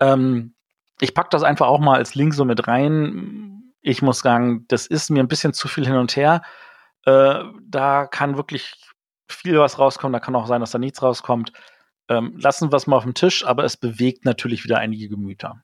Ähm, 0.00 0.54
ich 1.00 1.14
packe 1.14 1.28
das 1.30 1.42
einfach 1.42 1.66
auch 1.66 1.80
mal 1.80 1.96
als 1.96 2.14
Link 2.14 2.34
so 2.34 2.44
mit 2.44 2.66
rein. 2.66 3.74
Ich 3.82 4.00
muss 4.02 4.20
sagen, 4.20 4.64
das 4.68 4.86
ist 4.86 5.10
mir 5.10 5.22
ein 5.22 5.28
bisschen 5.28 5.52
zu 5.52 5.68
viel 5.68 5.86
hin 5.86 5.96
und 5.96 6.16
her. 6.16 6.42
Äh, 7.04 7.44
da 7.62 8.06
kann 8.06 8.36
wirklich 8.36 8.74
viel 9.28 9.58
was 9.58 9.78
rauskommen, 9.78 10.12
da 10.12 10.20
kann 10.20 10.34
auch 10.34 10.46
sein, 10.46 10.60
dass 10.60 10.72
da 10.72 10.78
nichts 10.78 11.02
rauskommt. 11.02 11.52
Ähm, 12.08 12.36
lassen 12.38 12.72
wir 12.72 12.76
es 12.76 12.86
mal 12.86 12.96
auf 12.96 13.04
dem 13.04 13.14
Tisch, 13.14 13.46
aber 13.46 13.64
es 13.64 13.76
bewegt 13.76 14.24
natürlich 14.24 14.64
wieder 14.64 14.78
einige 14.78 15.08
Gemüter. 15.08 15.62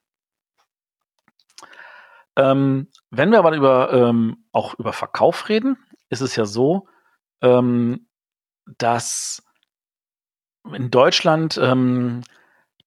Ähm, 2.36 2.88
wenn 3.10 3.30
wir 3.30 3.38
aber 3.38 3.56
über, 3.56 3.92
ähm, 3.92 4.44
auch 4.52 4.74
über 4.78 4.92
Verkauf 4.92 5.48
reden, 5.48 5.78
ist 6.10 6.20
es 6.20 6.36
ja 6.36 6.44
so, 6.44 6.86
ähm, 7.42 8.08
dass 8.78 9.42
in 10.74 10.90
Deutschland 10.90 11.58
ähm, 11.62 12.22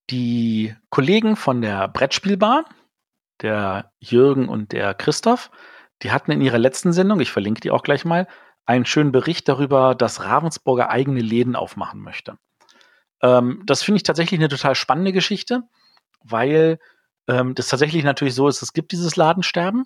die 0.09 0.75
Kollegen 0.89 1.35
von 1.35 1.61
der 1.61 1.87
Brettspielbar, 1.87 2.65
der 3.41 3.91
Jürgen 3.99 4.49
und 4.49 4.71
der 4.71 4.93
Christoph, 4.93 5.51
die 6.01 6.11
hatten 6.11 6.31
in 6.31 6.41
ihrer 6.41 6.57
letzten 6.57 6.93
Sendung, 6.93 7.19
ich 7.19 7.31
verlinke 7.31 7.61
die 7.61 7.71
auch 7.71 7.83
gleich 7.83 8.05
mal, 8.05 8.27
einen 8.65 8.85
schönen 8.85 9.11
Bericht 9.11 9.47
darüber, 9.47 9.95
dass 9.95 10.23
Ravensburger 10.23 10.89
eigene 10.89 11.21
Läden 11.21 11.55
aufmachen 11.55 12.01
möchte. 12.01 12.37
Ähm, 13.21 13.63
das 13.65 13.83
finde 13.83 13.97
ich 13.97 14.03
tatsächlich 14.03 14.39
eine 14.39 14.49
total 14.49 14.75
spannende 14.75 15.11
Geschichte, 15.11 15.63
weil 16.23 16.79
ähm, 17.27 17.55
das 17.55 17.67
tatsächlich 17.67 18.03
natürlich 18.03 18.35
so 18.35 18.47
ist, 18.47 18.61
es 18.61 18.73
gibt 18.73 18.91
dieses 18.91 19.15
Ladensterben 19.15 19.85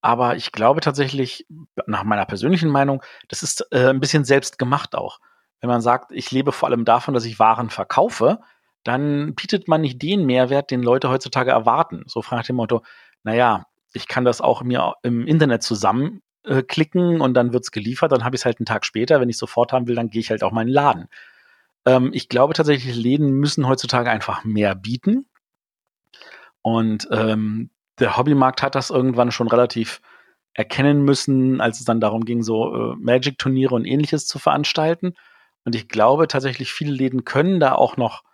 aber 0.00 0.36
ich 0.36 0.52
glaube 0.52 0.80
tatsächlich, 0.80 1.46
nach 1.86 2.04
meiner 2.04 2.24
persönlichen 2.24 2.68
Meinung, 2.68 3.02
das 3.28 3.42
ist 3.42 3.66
äh, 3.72 3.88
ein 3.88 4.00
bisschen 4.00 4.24
selbst 4.24 4.58
gemacht 4.58 4.94
auch. 4.94 5.18
Wenn 5.60 5.70
man 5.70 5.80
sagt, 5.80 6.12
ich 6.12 6.30
lebe 6.30 6.52
vor 6.52 6.68
allem 6.68 6.84
davon, 6.84 7.14
dass 7.14 7.24
ich 7.24 7.38
Waren 7.38 7.70
verkaufe, 7.70 8.38
dann 8.84 9.34
bietet 9.34 9.66
man 9.66 9.80
nicht 9.80 10.00
den 10.00 10.24
Mehrwert, 10.24 10.70
den 10.70 10.82
Leute 10.82 11.10
heutzutage 11.10 11.50
erwarten. 11.50 12.04
So 12.06 12.22
fragt 12.22 12.48
dem 12.48 12.56
Motto, 12.56 12.82
naja, 13.24 13.66
ich 13.92 14.06
kann 14.06 14.24
das 14.24 14.40
auch 14.40 14.62
mir 14.62 14.94
im 15.02 15.26
Internet 15.26 15.62
zusammenklicken 15.62 17.16
äh, 17.16 17.22
und 17.22 17.34
dann 17.34 17.52
wird's 17.52 17.72
geliefert, 17.72 18.12
dann 18.12 18.24
habe 18.24 18.36
ich 18.36 18.42
es 18.42 18.44
halt 18.44 18.60
einen 18.60 18.66
Tag 18.66 18.84
später. 18.84 19.20
Wenn 19.20 19.28
ich 19.28 19.38
sofort 19.38 19.72
haben 19.72 19.88
will, 19.88 19.96
dann 19.96 20.10
gehe 20.10 20.20
ich 20.20 20.30
halt 20.30 20.44
auch 20.44 20.52
mal 20.52 20.62
in 20.62 20.68
den 20.68 20.74
Laden. 20.74 21.08
Ähm, 21.86 22.10
ich 22.12 22.28
glaube 22.28 22.54
tatsächlich, 22.54 22.94
Läden 22.94 23.32
müssen 23.32 23.66
heutzutage 23.66 24.10
einfach 24.10 24.44
mehr 24.44 24.74
bieten. 24.74 25.26
Und 26.62 27.08
ähm, 27.10 27.70
der 28.00 28.16
Hobbymarkt 28.16 28.62
hat 28.62 28.74
das 28.74 28.90
irgendwann 28.90 29.32
schon 29.32 29.48
relativ 29.48 30.00
erkennen 30.54 31.04
müssen, 31.04 31.60
als 31.60 31.78
es 31.78 31.84
dann 31.84 32.00
darum 32.00 32.24
ging, 32.24 32.42
so 32.42 32.74
äh, 32.74 32.96
Magic-Turniere 32.96 33.74
und 33.74 33.84
ähnliches 33.84 34.26
zu 34.26 34.38
veranstalten. 34.38 35.14
Und 35.64 35.74
ich 35.74 35.88
glaube 35.88 36.28
tatsächlich, 36.28 36.72
viele 36.72 36.92
Läden 36.92 37.24
können 37.24 37.60
da 37.60 37.74
auch 37.74 37.96
noch 37.96 38.24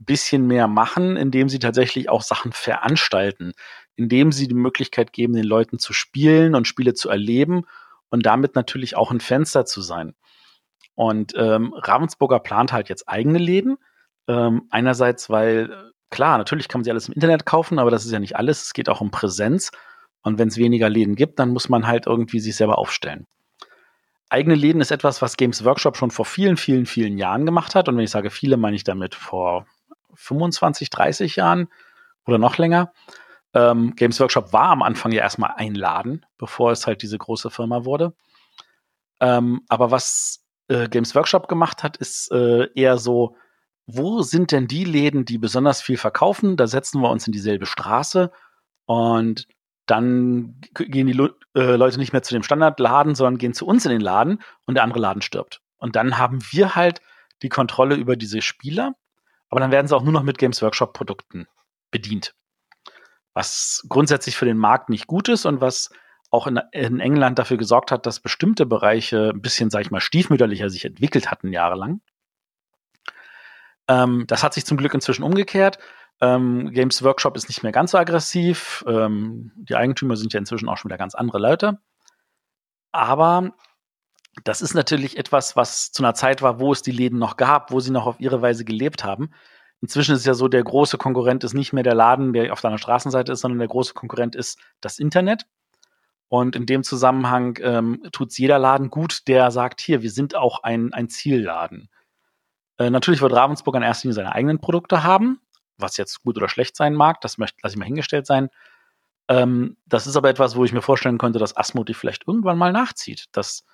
ein 0.00 0.04
bisschen 0.06 0.46
mehr 0.46 0.68
machen, 0.68 1.16
indem 1.16 1.48
sie 1.48 1.58
tatsächlich 1.58 2.08
auch 2.08 2.22
Sachen 2.22 2.52
veranstalten, 2.52 3.52
indem 3.96 4.32
sie 4.32 4.48
die 4.48 4.54
Möglichkeit 4.54 5.12
geben, 5.12 5.34
den 5.34 5.44
Leuten 5.44 5.78
zu 5.78 5.92
spielen 5.92 6.54
und 6.54 6.66
Spiele 6.66 6.94
zu 6.94 7.08
erleben 7.08 7.64
und 8.08 8.24
damit 8.24 8.54
natürlich 8.54 8.96
auch 8.96 9.10
ein 9.10 9.20
Fenster 9.20 9.66
zu 9.66 9.80
sein. 9.82 10.14
Und 10.94 11.34
ähm, 11.36 11.74
Ravensburger 11.74 12.40
plant 12.40 12.72
halt 12.72 12.88
jetzt 12.88 13.08
eigene 13.08 13.38
Läden. 13.38 13.76
Ähm, 14.28 14.66
einerseits, 14.70 15.28
weil 15.28 15.92
klar, 16.10 16.38
natürlich 16.38 16.68
kann 16.68 16.80
man 16.80 16.84
sie 16.84 16.90
alles 16.90 17.08
im 17.08 17.14
Internet 17.14 17.46
kaufen, 17.46 17.78
aber 17.78 17.90
das 17.90 18.04
ist 18.04 18.12
ja 18.12 18.18
nicht 18.18 18.36
alles. 18.36 18.64
Es 18.64 18.72
geht 18.74 18.88
auch 18.88 19.00
um 19.00 19.10
Präsenz. 19.10 19.70
Und 20.22 20.38
wenn 20.38 20.48
es 20.48 20.56
weniger 20.56 20.88
Läden 20.88 21.14
gibt, 21.14 21.38
dann 21.38 21.50
muss 21.50 21.68
man 21.68 21.86
halt 21.86 22.06
irgendwie 22.06 22.40
sich 22.40 22.56
selber 22.56 22.78
aufstellen. 22.78 23.26
Eigene 24.28 24.56
Läden 24.56 24.80
ist 24.80 24.90
etwas, 24.90 25.22
was 25.22 25.36
Games 25.36 25.64
Workshop 25.64 25.96
schon 25.96 26.10
vor 26.10 26.24
vielen, 26.24 26.56
vielen, 26.56 26.86
vielen 26.86 27.16
Jahren 27.16 27.46
gemacht 27.46 27.76
hat. 27.76 27.88
Und 27.88 27.96
wenn 27.96 28.04
ich 28.04 28.10
sage 28.10 28.30
viele, 28.30 28.56
meine 28.56 28.74
ich 28.74 28.82
damit 28.82 29.14
vor 29.14 29.66
25, 30.14 30.90
30 30.90 31.36
Jahren 31.36 31.68
oder 32.26 32.38
noch 32.38 32.58
länger. 32.58 32.92
Ähm, 33.54 33.94
Games 33.94 34.18
Workshop 34.18 34.52
war 34.52 34.70
am 34.70 34.82
Anfang 34.82 35.12
ja 35.12 35.22
erstmal 35.22 35.54
ein 35.56 35.74
Laden, 35.74 36.26
bevor 36.38 36.72
es 36.72 36.86
halt 36.86 37.02
diese 37.02 37.18
große 37.18 37.50
Firma 37.50 37.84
wurde. 37.84 38.14
Ähm, 39.20 39.62
aber 39.68 39.90
was 39.90 40.44
äh, 40.68 40.88
Games 40.88 41.14
Workshop 41.14 41.48
gemacht 41.48 41.82
hat, 41.82 41.96
ist 41.96 42.30
äh, 42.32 42.68
eher 42.74 42.98
so, 42.98 43.36
wo 43.86 44.22
sind 44.22 44.52
denn 44.52 44.66
die 44.66 44.84
Läden, 44.84 45.24
die 45.24 45.38
besonders 45.38 45.80
viel 45.80 45.96
verkaufen? 45.96 46.56
Da 46.56 46.66
setzen 46.66 47.00
wir 47.00 47.10
uns 47.10 47.26
in 47.26 47.32
dieselbe 47.32 47.66
Straße 47.66 48.32
und 48.84 49.46
dann 49.86 50.60
gehen 50.74 51.06
die 51.06 51.18
äh, 51.54 51.76
Leute 51.76 51.98
nicht 51.98 52.12
mehr 52.12 52.22
zu 52.22 52.34
dem 52.34 52.42
Standardladen, 52.42 53.14
sondern 53.14 53.38
gehen 53.38 53.54
zu 53.54 53.66
uns 53.66 53.84
in 53.84 53.92
den 53.92 54.00
Laden 54.00 54.42
und 54.64 54.74
der 54.74 54.82
andere 54.82 54.98
Laden 54.98 55.22
stirbt. 55.22 55.60
Und 55.76 55.94
dann 55.94 56.18
haben 56.18 56.40
wir 56.50 56.74
halt 56.74 57.00
die 57.42 57.48
Kontrolle 57.48 57.94
über 57.94 58.16
diese 58.16 58.42
Spieler, 58.42 58.94
aber 59.48 59.60
dann 59.60 59.70
werden 59.70 59.86
sie 59.86 59.94
auch 59.94 60.02
nur 60.02 60.12
noch 60.12 60.24
mit 60.24 60.38
Games 60.38 60.60
Workshop 60.62 60.92
Produkten 60.92 61.46
bedient. 61.92 62.34
Was 63.34 63.84
grundsätzlich 63.88 64.36
für 64.36 64.46
den 64.46 64.58
Markt 64.58 64.88
nicht 64.88 65.06
gut 65.06 65.28
ist 65.28 65.44
und 65.44 65.60
was 65.60 65.90
auch 66.30 66.48
in, 66.48 66.58
in 66.72 66.98
England 66.98 67.38
dafür 67.38 67.56
gesorgt 67.56 67.92
hat, 67.92 68.06
dass 68.06 68.18
bestimmte 68.18 68.66
Bereiche 68.66 69.30
ein 69.32 69.42
bisschen, 69.42 69.70
sag 69.70 69.82
ich 69.82 69.92
mal, 69.92 70.00
stiefmütterlicher 70.00 70.70
sich 70.70 70.84
entwickelt 70.84 71.30
hatten 71.30 71.52
jahrelang. 71.52 72.00
Ähm, 73.88 74.24
das 74.26 74.42
hat 74.42 74.54
sich 74.54 74.64
zum 74.64 74.76
Glück 74.76 74.94
inzwischen 74.94 75.22
umgekehrt. 75.22 75.78
Ähm, 76.20 76.72
Games 76.72 77.02
Workshop 77.02 77.36
ist 77.36 77.48
nicht 77.48 77.62
mehr 77.62 77.72
ganz 77.72 77.90
so 77.90 77.98
aggressiv. 77.98 78.84
Ähm, 78.86 79.52
die 79.56 79.76
Eigentümer 79.76 80.16
sind 80.16 80.32
ja 80.32 80.38
inzwischen 80.38 80.68
auch 80.68 80.78
schon 80.78 80.88
wieder 80.88 80.98
ganz 80.98 81.14
andere 81.14 81.38
Leute. 81.38 81.78
Aber 82.92 83.52
das 84.44 84.62
ist 84.62 84.74
natürlich 84.74 85.18
etwas, 85.18 85.56
was 85.56 85.92
zu 85.92 86.02
einer 86.02 86.14
Zeit 86.14 86.42
war, 86.42 86.60
wo 86.60 86.72
es 86.72 86.82
die 86.82 86.92
Läden 86.92 87.18
noch 87.18 87.36
gab, 87.36 87.70
wo 87.70 87.80
sie 87.80 87.90
noch 87.90 88.06
auf 88.06 88.20
ihre 88.20 88.42
Weise 88.42 88.64
gelebt 88.64 89.04
haben. 89.04 89.30
Inzwischen 89.82 90.12
ist 90.12 90.20
es 90.20 90.26
ja 90.26 90.34
so, 90.34 90.48
der 90.48 90.64
große 90.64 90.96
Konkurrent 90.96 91.44
ist 91.44 91.54
nicht 91.54 91.72
mehr 91.72 91.82
der 91.82 91.94
Laden, 91.94 92.32
der 92.32 92.52
auf 92.52 92.60
deiner 92.60 92.78
Straßenseite 92.78 93.32
ist, 93.32 93.40
sondern 93.40 93.58
der 93.58 93.68
große 93.68 93.94
Konkurrent 93.94 94.34
ist 94.34 94.58
das 94.80 94.98
Internet. 94.98 95.46
Und 96.28 96.56
in 96.56 96.66
dem 96.66 96.82
Zusammenhang 96.82 97.58
ähm, 97.62 98.02
tut 98.12 98.30
es 98.30 98.38
jeder 98.38 98.58
Laden 98.58 98.90
gut, 98.90 99.28
der 99.28 99.50
sagt, 99.50 99.80
hier, 99.80 100.02
wir 100.02 100.10
sind 100.10 100.34
auch 100.34 100.62
ein, 100.62 100.92
ein 100.92 101.08
Zielladen. 101.08 101.88
Äh, 102.78 102.90
natürlich 102.90 103.22
wird 103.22 103.32
Ravensburg 103.32 103.74
in 103.76 103.82
erster 103.82 104.06
Linie 104.06 104.14
seine 104.14 104.34
eigenen 104.34 104.60
Produkte 104.60 105.02
haben, 105.02 105.40
was 105.78 105.96
jetzt 105.96 106.22
gut 106.22 106.36
oder 106.36 106.48
schlecht 106.48 106.76
sein 106.76 106.94
mag, 106.94 107.20
das 107.20 107.38
lasse 107.38 107.54
ich 107.68 107.76
mal 107.76 107.84
hingestellt 107.84 108.26
sein. 108.26 108.50
Ähm, 109.28 109.76
das 109.86 110.06
ist 110.06 110.16
aber 110.16 110.28
etwas, 110.30 110.56
wo 110.56 110.64
ich 110.64 110.72
mir 110.72 110.82
vorstellen 110.82 111.18
könnte, 111.18 111.38
dass 111.38 111.56
Asmodee 111.56 111.94
vielleicht 111.94 112.26
irgendwann 112.26 112.58
mal 112.58 112.72
nachzieht, 112.72 113.26
dass 113.32 113.64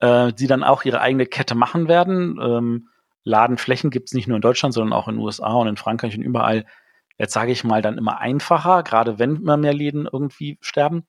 äh, 0.00 0.32
sie 0.36 0.46
dann 0.46 0.64
auch 0.64 0.84
ihre 0.84 1.00
eigene 1.00 1.26
Kette 1.26 1.54
machen 1.54 1.88
werden. 1.88 2.38
Ähm, 2.40 2.88
Ladenflächen 3.24 3.90
gibt 3.90 4.08
es 4.08 4.14
nicht 4.14 4.26
nur 4.26 4.36
in 4.36 4.42
Deutschland, 4.42 4.74
sondern 4.74 4.92
auch 4.92 5.08
in 5.08 5.16
den 5.16 5.24
USA 5.24 5.52
und 5.52 5.68
in 5.68 5.76
Frankreich 5.76 6.16
und 6.16 6.22
überall. 6.22 6.64
Jetzt 7.18 7.34
sage 7.34 7.52
ich 7.52 7.64
mal 7.64 7.82
dann 7.82 7.98
immer 7.98 8.18
einfacher, 8.18 8.82
gerade 8.82 9.18
wenn 9.18 9.36
immer 9.36 9.56
mehr 9.56 9.74
Läden 9.74 10.08
irgendwie 10.10 10.58
sterben. 10.60 11.06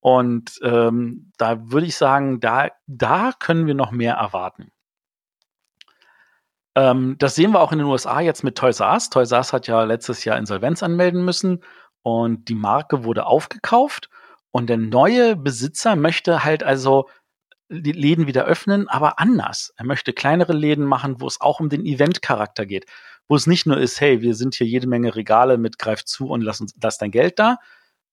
Und 0.00 0.60
ähm, 0.62 1.32
da 1.38 1.70
würde 1.70 1.86
ich 1.86 1.96
sagen, 1.96 2.38
da, 2.40 2.68
da 2.86 3.32
können 3.38 3.66
wir 3.66 3.74
noch 3.74 3.90
mehr 3.90 4.14
erwarten. 4.14 4.70
Ähm, 6.78 7.16
das 7.18 7.34
sehen 7.34 7.50
wir 7.50 7.60
auch 7.60 7.72
in 7.72 7.78
den 7.78 7.88
USA 7.88 8.20
jetzt 8.20 8.44
mit 8.44 8.56
Toys 8.56 8.78
R 8.78 8.92
Us. 8.92 9.10
Toys 9.10 9.32
R 9.32 9.38
Us 9.38 9.52
hat 9.52 9.66
ja 9.66 9.82
letztes 9.82 10.24
Jahr 10.24 10.38
Insolvenz 10.38 10.84
anmelden 10.84 11.24
müssen 11.24 11.64
und 12.02 12.48
die 12.48 12.54
Marke 12.54 13.02
wurde 13.02 13.26
aufgekauft. 13.26 14.08
Und 14.52 14.68
der 14.68 14.76
neue 14.76 15.34
Besitzer 15.34 15.96
möchte 15.96 16.44
halt 16.44 16.62
also 16.62 17.08
die 17.68 17.92
Läden 17.92 18.28
wieder 18.28 18.44
öffnen, 18.44 18.88
aber 18.88 19.18
anders. 19.18 19.74
Er 19.76 19.86
möchte 19.86 20.12
kleinere 20.12 20.52
Läden 20.52 20.84
machen, 20.84 21.20
wo 21.20 21.26
es 21.26 21.40
auch 21.40 21.58
um 21.58 21.68
den 21.68 21.84
Event-Charakter 21.84 22.64
geht. 22.64 22.86
Wo 23.26 23.34
es 23.34 23.48
nicht 23.48 23.66
nur 23.66 23.78
ist, 23.78 24.00
hey, 24.00 24.22
wir 24.22 24.36
sind 24.36 24.54
hier 24.54 24.66
jede 24.66 24.86
Menge 24.86 25.16
Regale 25.16 25.58
mit 25.58 25.80
greif 25.80 26.04
zu 26.04 26.28
und 26.28 26.42
lass, 26.42 26.60
uns, 26.60 26.76
lass 26.80 26.96
dein 26.98 27.10
Geld 27.10 27.40
da, 27.40 27.58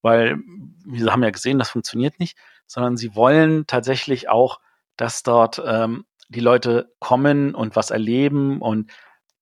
weil 0.01 0.37
wir 0.85 1.11
haben 1.11 1.23
ja 1.23 1.29
gesehen, 1.29 1.59
das 1.59 1.69
funktioniert 1.69 2.19
nicht, 2.19 2.35
sondern 2.65 2.97
sie 2.97 3.15
wollen 3.15 3.67
tatsächlich 3.67 4.27
auch, 4.27 4.59
dass 4.97 5.23
dort 5.23 5.61
ähm, 5.65 6.05
die 6.29 6.39
Leute 6.39 6.93
kommen 6.99 7.53
und 7.55 7.75
was 7.75 7.91
erleben 7.91 8.61
und 8.61 8.91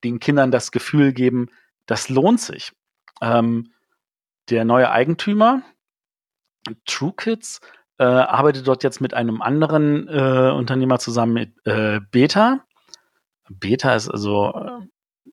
den 0.04 0.19
Kindern 0.19 0.52
das 0.52 0.72
Gefühl 0.72 1.13
geben, 1.13 1.50
das 1.86 2.10
lohnt 2.10 2.41
sich. 2.41 2.74
Ähm, 3.22 3.74
der 4.50 4.65
neue 4.65 4.91
Eigentümer, 4.91 5.62
True 6.86 7.13
Kids, 7.15 7.62
äh, 7.98 8.04
arbeitet 8.04 8.67
dort 8.67 8.84
jetzt 8.84 9.02
mit 9.02 9.13
einem 9.13 9.41
anderen 9.41 10.08
äh, 10.08 10.52
Unternehmer 10.52 11.00
zusammen 11.00 11.34
mit 11.34 11.65
äh, 11.65 12.00
Beta. 12.12 12.65
Beta 13.50 13.96
ist 13.96 14.10
also 14.10 14.54
äh, 14.54 14.88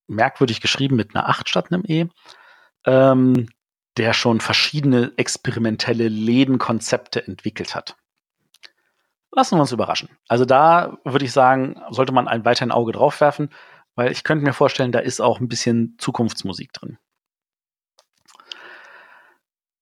merkwürdig 0.07 0.61
geschrieben 0.61 0.97
mit 0.97 1.15
einer 1.15 1.29
8 1.29 1.49
statt 1.49 1.73
einem 1.73 1.85
E. 1.87 2.07
Ähm, 2.85 3.49
der 3.97 4.13
schon 4.13 4.41
verschiedene 4.41 5.13
experimentelle 5.17 6.09
Lädenkonzepte 6.09 7.27
entwickelt 7.27 7.75
hat. 7.75 7.97
Lassen 9.33 9.57
wir 9.57 9.61
uns 9.61 9.73
überraschen. 9.73 10.09
Also 10.29 10.45
da 10.45 10.99
würde 11.05 11.25
ich 11.25 11.33
sagen, 11.33 11.81
sollte 11.91 12.13
man 12.13 12.29
ein 12.29 12.45
weiterhin 12.45 12.73
Auge 12.73 12.93
drauf 12.93 13.21
werfen, 13.21 13.51
weil 13.95 14.11
ich 14.11 14.25
könnte 14.25 14.45
mir 14.45 14.53
vorstellen, 14.53 14.93
da 14.93 14.99
ist 14.99 15.21
auch 15.21 15.41
ein 15.41 15.49
bisschen 15.49 15.97
Zukunftsmusik 15.99 16.73
drin. 16.73 16.99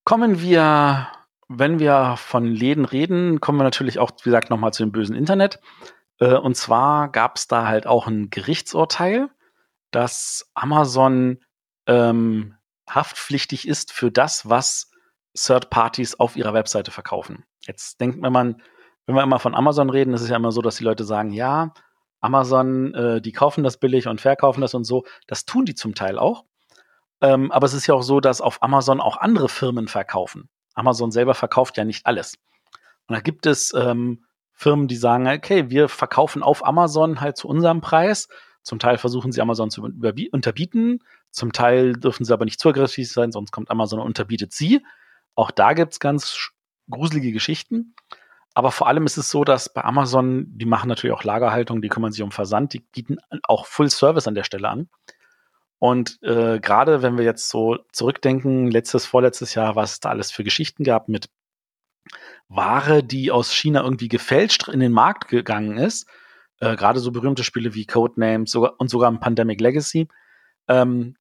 Kommen 0.04 0.40
wir 0.40 1.08
wenn 1.48 1.78
wir 1.78 2.16
von 2.18 2.46
Läden 2.46 2.84
reden, 2.84 3.40
kommen 3.40 3.58
wir 3.58 3.64
natürlich 3.64 3.98
auch, 3.98 4.11
wie 4.18 4.24
gesagt, 4.24 4.50
nochmal 4.50 4.72
zu 4.72 4.82
dem 4.82 4.92
bösen 4.92 5.16
Internet. 5.16 5.61
Äh, 6.20 6.34
und 6.34 6.56
zwar 6.56 7.11
gab 7.11 7.37
es 7.37 7.48
da 7.48 7.66
halt 7.66 7.87
auch 7.87 8.06
ein 8.06 8.30
Gerichtsurteil, 8.30 9.30
dass 9.90 10.50
Amazon 10.54 11.42
ähm, 11.87 12.54
haftpflichtig 12.88 13.66
ist 13.66 13.92
für 13.92 14.11
das, 14.12 14.48
was 14.48 14.90
Third 15.34 15.70
Parties 15.70 16.20
auf 16.20 16.37
ihrer 16.37 16.52
Webseite 16.52 16.90
verkaufen. 16.90 17.44
Jetzt 17.61 18.00
denkt 18.00 18.20
man, 18.20 18.62
wenn 19.09 19.14
wir 19.14 19.23
immer 19.23 19.38
von 19.38 19.55
Amazon 19.55 19.88
reden, 19.88 20.12
ist 20.12 20.21
es 20.21 20.29
ja 20.29 20.37
immer 20.37 20.53
so, 20.53 20.61
dass 20.61 20.77
die 20.77 20.85
Leute 20.85 21.03
sagen, 21.03 21.33
ja, 21.33 21.73
Amazon, 22.21 22.92
äh, 22.92 23.23
die 23.23 23.33
kaufen 23.33 23.64
das 23.64 23.79
billig 23.79 24.07
und 24.07 24.21
verkaufen 24.21 24.61
das 24.61 24.75
und 24.75 24.85
so. 24.85 25.05
Das 25.27 25.47
tun 25.47 25.64
die 25.64 25.75
zum 25.75 25.94
Teil 25.94 26.18
auch. 26.18 26.44
Ähm, 27.23 27.51
aber 27.51 27.64
es 27.64 27.73
ist 27.73 27.87
ja 27.87 27.94
auch 27.94 28.03
so, 28.03 28.21
dass 28.21 28.42
auf 28.42 28.62
Amazon 28.62 29.01
auch 29.01 29.16
andere 29.16 29.49
Firmen 29.49 29.88
verkaufen. 29.88 30.51
Amazon 30.75 31.11
selber 31.11 31.33
verkauft 31.33 31.79
ja 31.79 31.85
nicht 31.85 32.05
alles. 32.05 32.35
Und 33.07 33.14
da 33.14 33.21
gibt 33.21 33.47
es 33.47 33.73
ähm, 33.73 34.27
Firmen, 34.53 34.88
die 34.88 34.97
sagen, 34.97 35.27
okay, 35.27 35.71
wir 35.71 35.88
verkaufen 35.88 36.42
auf 36.42 36.66
Amazon 36.66 37.23
halt 37.23 37.38
zu 37.38 37.49
unserem 37.49 37.81
Preis. 37.81 38.29
Zum 38.62 38.79
Teil 38.79 38.99
versuchen 38.99 39.33
sie 39.33 39.40
Amazon 39.40 39.71
zu 39.71 39.83
unterbieten, 39.85 40.99
zum 41.31 41.53
Teil 41.55 41.94
dürfen 41.94 42.27
sie 42.27 42.33
aber 42.35 42.44
nicht 42.44 42.61
zu 42.61 42.68
aggressiv 42.68 43.11
sein, 43.11 43.33
sonst 43.33 43.53
kommt 43.53 43.71
Amazon 43.71 44.01
und 44.01 44.07
unterbietet 44.07 44.53
sie. 44.53 44.85
Auch 45.35 45.51
da 45.51 45.73
gibt 45.73 45.92
es 45.94 45.99
ganz 45.99 46.51
gruselige 46.90 47.33
Geschichten. 47.33 47.94
Aber 48.59 48.73
vor 48.73 48.88
allem 48.88 49.07
ist 49.07 49.16
es 49.16 49.31
so, 49.31 49.44
dass 49.44 49.73
bei 49.73 49.85
Amazon, 49.85 50.47
die 50.49 50.64
machen 50.64 50.88
natürlich 50.88 51.14
auch 51.14 51.23
Lagerhaltung, 51.23 51.81
die 51.81 51.88
kümmern 51.88 52.11
sich 52.11 52.25
um 52.25 52.33
Versand, 52.33 52.73
die 52.73 52.81
bieten 52.81 53.18
auch 53.44 53.66
Full 53.66 53.88
Service 53.88 54.27
an 54.27 54.35
der 54.35 54.42
Stelle 54.42 54.68
an. 54.68 54.88
Und 55.79 56.21
äh, 56.25 56.59
gerade 56.59 57.01
wenn 57.01 57.16
wir 57.16 57.25
jetzt 57.25 57.51
so 57.51 57.79
zurückdenken, 57.92 58.68
letztes, 58.68 59.07
vorletztes 59.07 59.55
Jahr, 59.55 59.77
was 59.77 59.92
es 59.92 60.01
da 60.01 60.09
alles 60.09 60.33
für 60.33 60.42
Geschichten 60.42 60.83
gab 60.83 61.09
mit 61.09 61.31
Ware, 62.49 63.05
die 63.05 63.31
aus 63.31 63.53
China 63.53 63.85
irgendwie 63.85 64.09
gefälscht 64.09 64.66
in 64.66 64.81
den 64.81 64.90
Markt 64.90 65.29
gegangen 65.29 65.79
ist, 65.79 66.09
äh, 66.59 66.75
gerade 66.75 66.99
so 66.99 67.12
berühmte 67.12 67.44
Spiele 67.44 67.75
wie 67.75 67.87
Codenames 67.87 68.51
sogar, 68.51 68.75
und 68.79 68.90
sogar 68.90 69.12
Pandemic 69.21 69.61
Legacy, 69.61 70.09
ähm, 70.66 71.14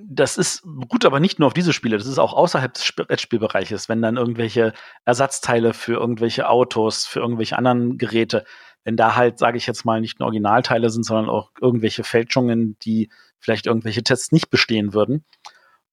das 0.00 0.38
ist 0.38 0.62
gut, 0.88 1.04
aber 1.04 1.18
nicht 1.18 1.38
nur 1.38 1.48
auf 1.48 1.54
diese 1.54 1.72
Spiele, 1.72 1.98
das 1.98 2.06
ist 2.06 2.18
auch 2.18 2.32
außerhalb 2.32 2.72
des 2.72 2.92
Brettspielbereiches, 2.92 3.88
wenn 3.88 4.00
dann 4.00 4.16
irgendwelche 4.16 4.72
Ersatzteile 5.04 5.74
für 5.74 5.94
irgendwelche 5.94 6.48
Autos, 6.48 7.04
für 7.04 7.20
irgendwelche 7.20 7.58
anderen 7.58 7.98
Geräte, 7.98 8.44
wenn 8.84 8.96
da 8.96 9.16
halt, 9.16 9.38
sage 9.38 9.56
ich 9.56 9.66
jetzt 9.66 9.84
mal, 9.84 10.00
nicht 10.00 10.20
nur 10.20 10.26
Originalteile 10.26 10.88
sind, 10.90 11.04
sondern 11.04 11.28
auch 11.28 11.50
irgendwelche 11.60 12.04
Fälschungen, 12.04 12.78
die 12.82 13.10
vielleicht 13.40 13.66
irgendwelche 13.66 14.04
Tests 14.04 14.30
nicht 14.30 14.50
bestehen 14.50 14.94
würden. 14.94 15.24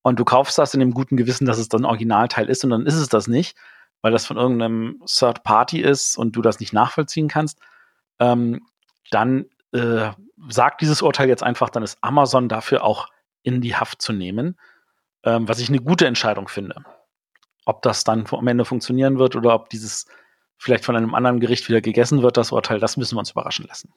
Und 0.04 0.20
du 0.20 0.26
kaufst 0.26 0.58
das 0.60 0.76
in 0.76 0.82
dem 0.82 0.94
guten 0.94 1.18
Gewissen, 1.18 1.46
dass 1.46 1.58
es 1.58 1.68
dann 1.68 1.84
Originalteil 1.84 2.48
ist 2.48 2.64
und 2.64 2.70
dann 2.70 2.86
ist 2.86 2.96
es 2.96 3.10
das 3.10 3.28
nicht, 3.28 3.58
weil 4.02 4.12
das 4.12 4.28
von 4.28 4.38
irgendeinem 4.38 5.02
Third 5.08 5.44
Party 5.44 5.82
ist 5.82 6.16
und 6.16 6.36
du 6.36 6.44
das 6.44 6.60
nicht 6.60 6.74
nachvollziehen 6.74 7.28
kannst. 7.28 7.60
Ähm, 8.20 8.68
dann 9.10 9.46
äh, 9.74 10.12
sagt 10.48 10.82
dieses 10.82 11.02
Urteil 11.02 11.28
jetzt 11.28 11.44
einfach, 11.44 11.72
dann 11.72 11.82
ist 11.82 11.98
Amazon 12.02 12.50
dafür 12.50 12.84
auch 12.84 13.10
in 13.46 13.62
die 13.62 13.76
Haft 13.76 14.02
zu 14.02 14.12
nehmen, 14.12 14.60
ähm, 15.24 15.48
was 15.48 15.60
ich 15.60 15.70
eine 15.70 15.80
gute 15.80 16.08
Entscheidung 16.08 16.48
finde. 16.48 16.84
Ob 17.66 17.82
das 17.82 18.04
dann 18.04 18.26
am 18.32 18.48
Ende 18.48 18.66
funktionieren 18.66 19.18
wird 19.18 19.36
oder 19.36 19.54
ob 19.54 19.70
dieses 19.70 20.06
vielleicht 20.58 20.86
von 20.86 20.96
einem 20.96 21.14
anderen 21.14 21.40
Gericht 21.40 21.68
wieder 21.70 21.82
gegessen 21.82 22.22
wird, 22.22 22.38
das 22.38 22.52
Urteil, 22.52 22.80
das 22.80 22.98
müssen 22.98 23.16
wir 23.16 23.20
uns 23.20 23.32
überraschen 23.32 23.66
lassen. 23.68 23.94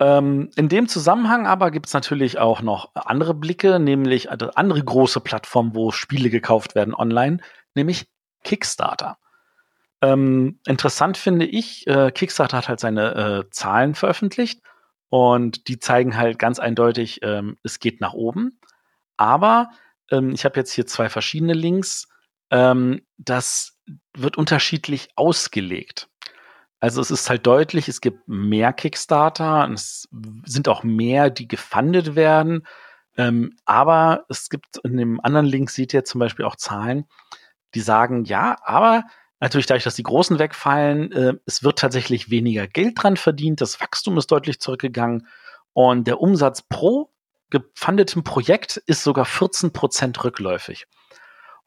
Ähm, 0.00 0.50
in 0.54 0.68
dem 0.68 0.88
Zusammenhang 0.88 1.46
aber 1.46 1.70
gibt 1.70 1.86
es 1.86 1.92
natürlich 1.92 2.38
auch 2.38 2.62
noch 2.62 2.94
andere 2.94 3.34
Blicke, 3.34 3.80
nämlich 3.80 4.30
eine 4.30 4.56
andere 4.56 4.82
große 4.82 5.20
Plattform, 5.20 5.74
wo 5.74 5.90
Spiele 5.90 6.30
gekauft 6.30 6.74
werden 6.74 6.94
online, 6.94 7.38
nämlich 7.74 8.08
Kickstarter. 8.44 9.18
Ähm, 10.00 10.60
interessant 10.66 11.16
finde 11.16 11.46
ich, 11.46 11.86
äh, 11.88 12.12
Kickstarter 12.12 12.58
hat 12.58 12.68
halt 12.68 12.80
seine 12.80 13.14
äh, 13.46 13.50
Zahlen 13.50 13.96
veröffentlicht 13.96 14.62
und 15.08 15.68
die 15.68 15.78
zeigen 15.78 16.16
halt 16.16 16.38
ganz 16.38 16.58
eindeutig, 16.58 17.20
ähm, 17.22 17.56
es 17.62 17.78
geht 17.78 18.00
nach 18.00 18.12
oben. 18.12 18.60
Aber 19.16 19.70
ähm, 20.10 20.32
ich 20.32 20.44
habe 20.44 20.58
jetzt 20.58 20.72
hier 20.72 20.86
zwei 20.86 21.08
verschiedene 21.08 21.54
Links. 21.54 22.08
Ähm, 22.50 23.02
das 23.16 23.78
wird 24.14 24.36
unterschiedlich 24.36 25.08
ausgelegt. 25.16 26.08
Also 26.80 27.00
es 27.00 27.10
ist 27.10 27.28
halt 27.28 27.46
deutlich, 27.46 27.88
es 27.88 28.00
gibt 28.00 28.28
mehr 28.28 28.72
Kickstarter, 28.72 29.68
es 29.72 30.08
sind 30.44 30.68
auch 30.68 30.84
mehr, 30.84 31.28
die 31.30 31.48
gefundet 31.48 32.14
werden. 32.14 32.66
Ähm, 33.16 33.56
aber 33.64 34.26
es 34.28 34.48
gibt 34.48 34.78
in 34.84 34.96
dem 34.96 35.20
anderen 35.20 35.46
Link 35.46 35.70
seht 35.70 35.92
ihr 35.92 36.04
zum 36.04 36.20
Beispiel 36.20 36.44
auch 36.44 36.54
Zahlen, 36.54 37.06
die 37.74 37.80
sagen, 37.80 38.24
ja, 38.24 38.56
aber 38.62 39.04
Natürlich 39.40 39.66
dadurch, 39.66 39.84
dass 39.84 39.94
die 39.94 40.02
Großen 40.02 40.38
wegfallen, 40.38 41.12
äh, 41.12 41.34
es 41.46 41.62
wird 41.62 41.78
tatsächlich 41.78 42.30
weniger 42.30 42.66
Geld 42.66 43.02
dran 43.02 43.16
verdient, 43.16 43.60
das 43.60 43.80
Wachstum 43.80 44.18
ist 44.18 44.30
deutlich 44.30 44.60
zurückgegangen 44.60 45.28
und 45.72 46.06
der 46.06 46.20
Umsatz 46.20 46.62
pro 46.62 47.10
gefundetem 47.50 48.24
Projekt 48.24 48.76
ist 48.76 49.04
sogar 49.04 49.24
14 49.24 49.72
Prozent 49.72 50.22
rückläufig. 50.22 50.86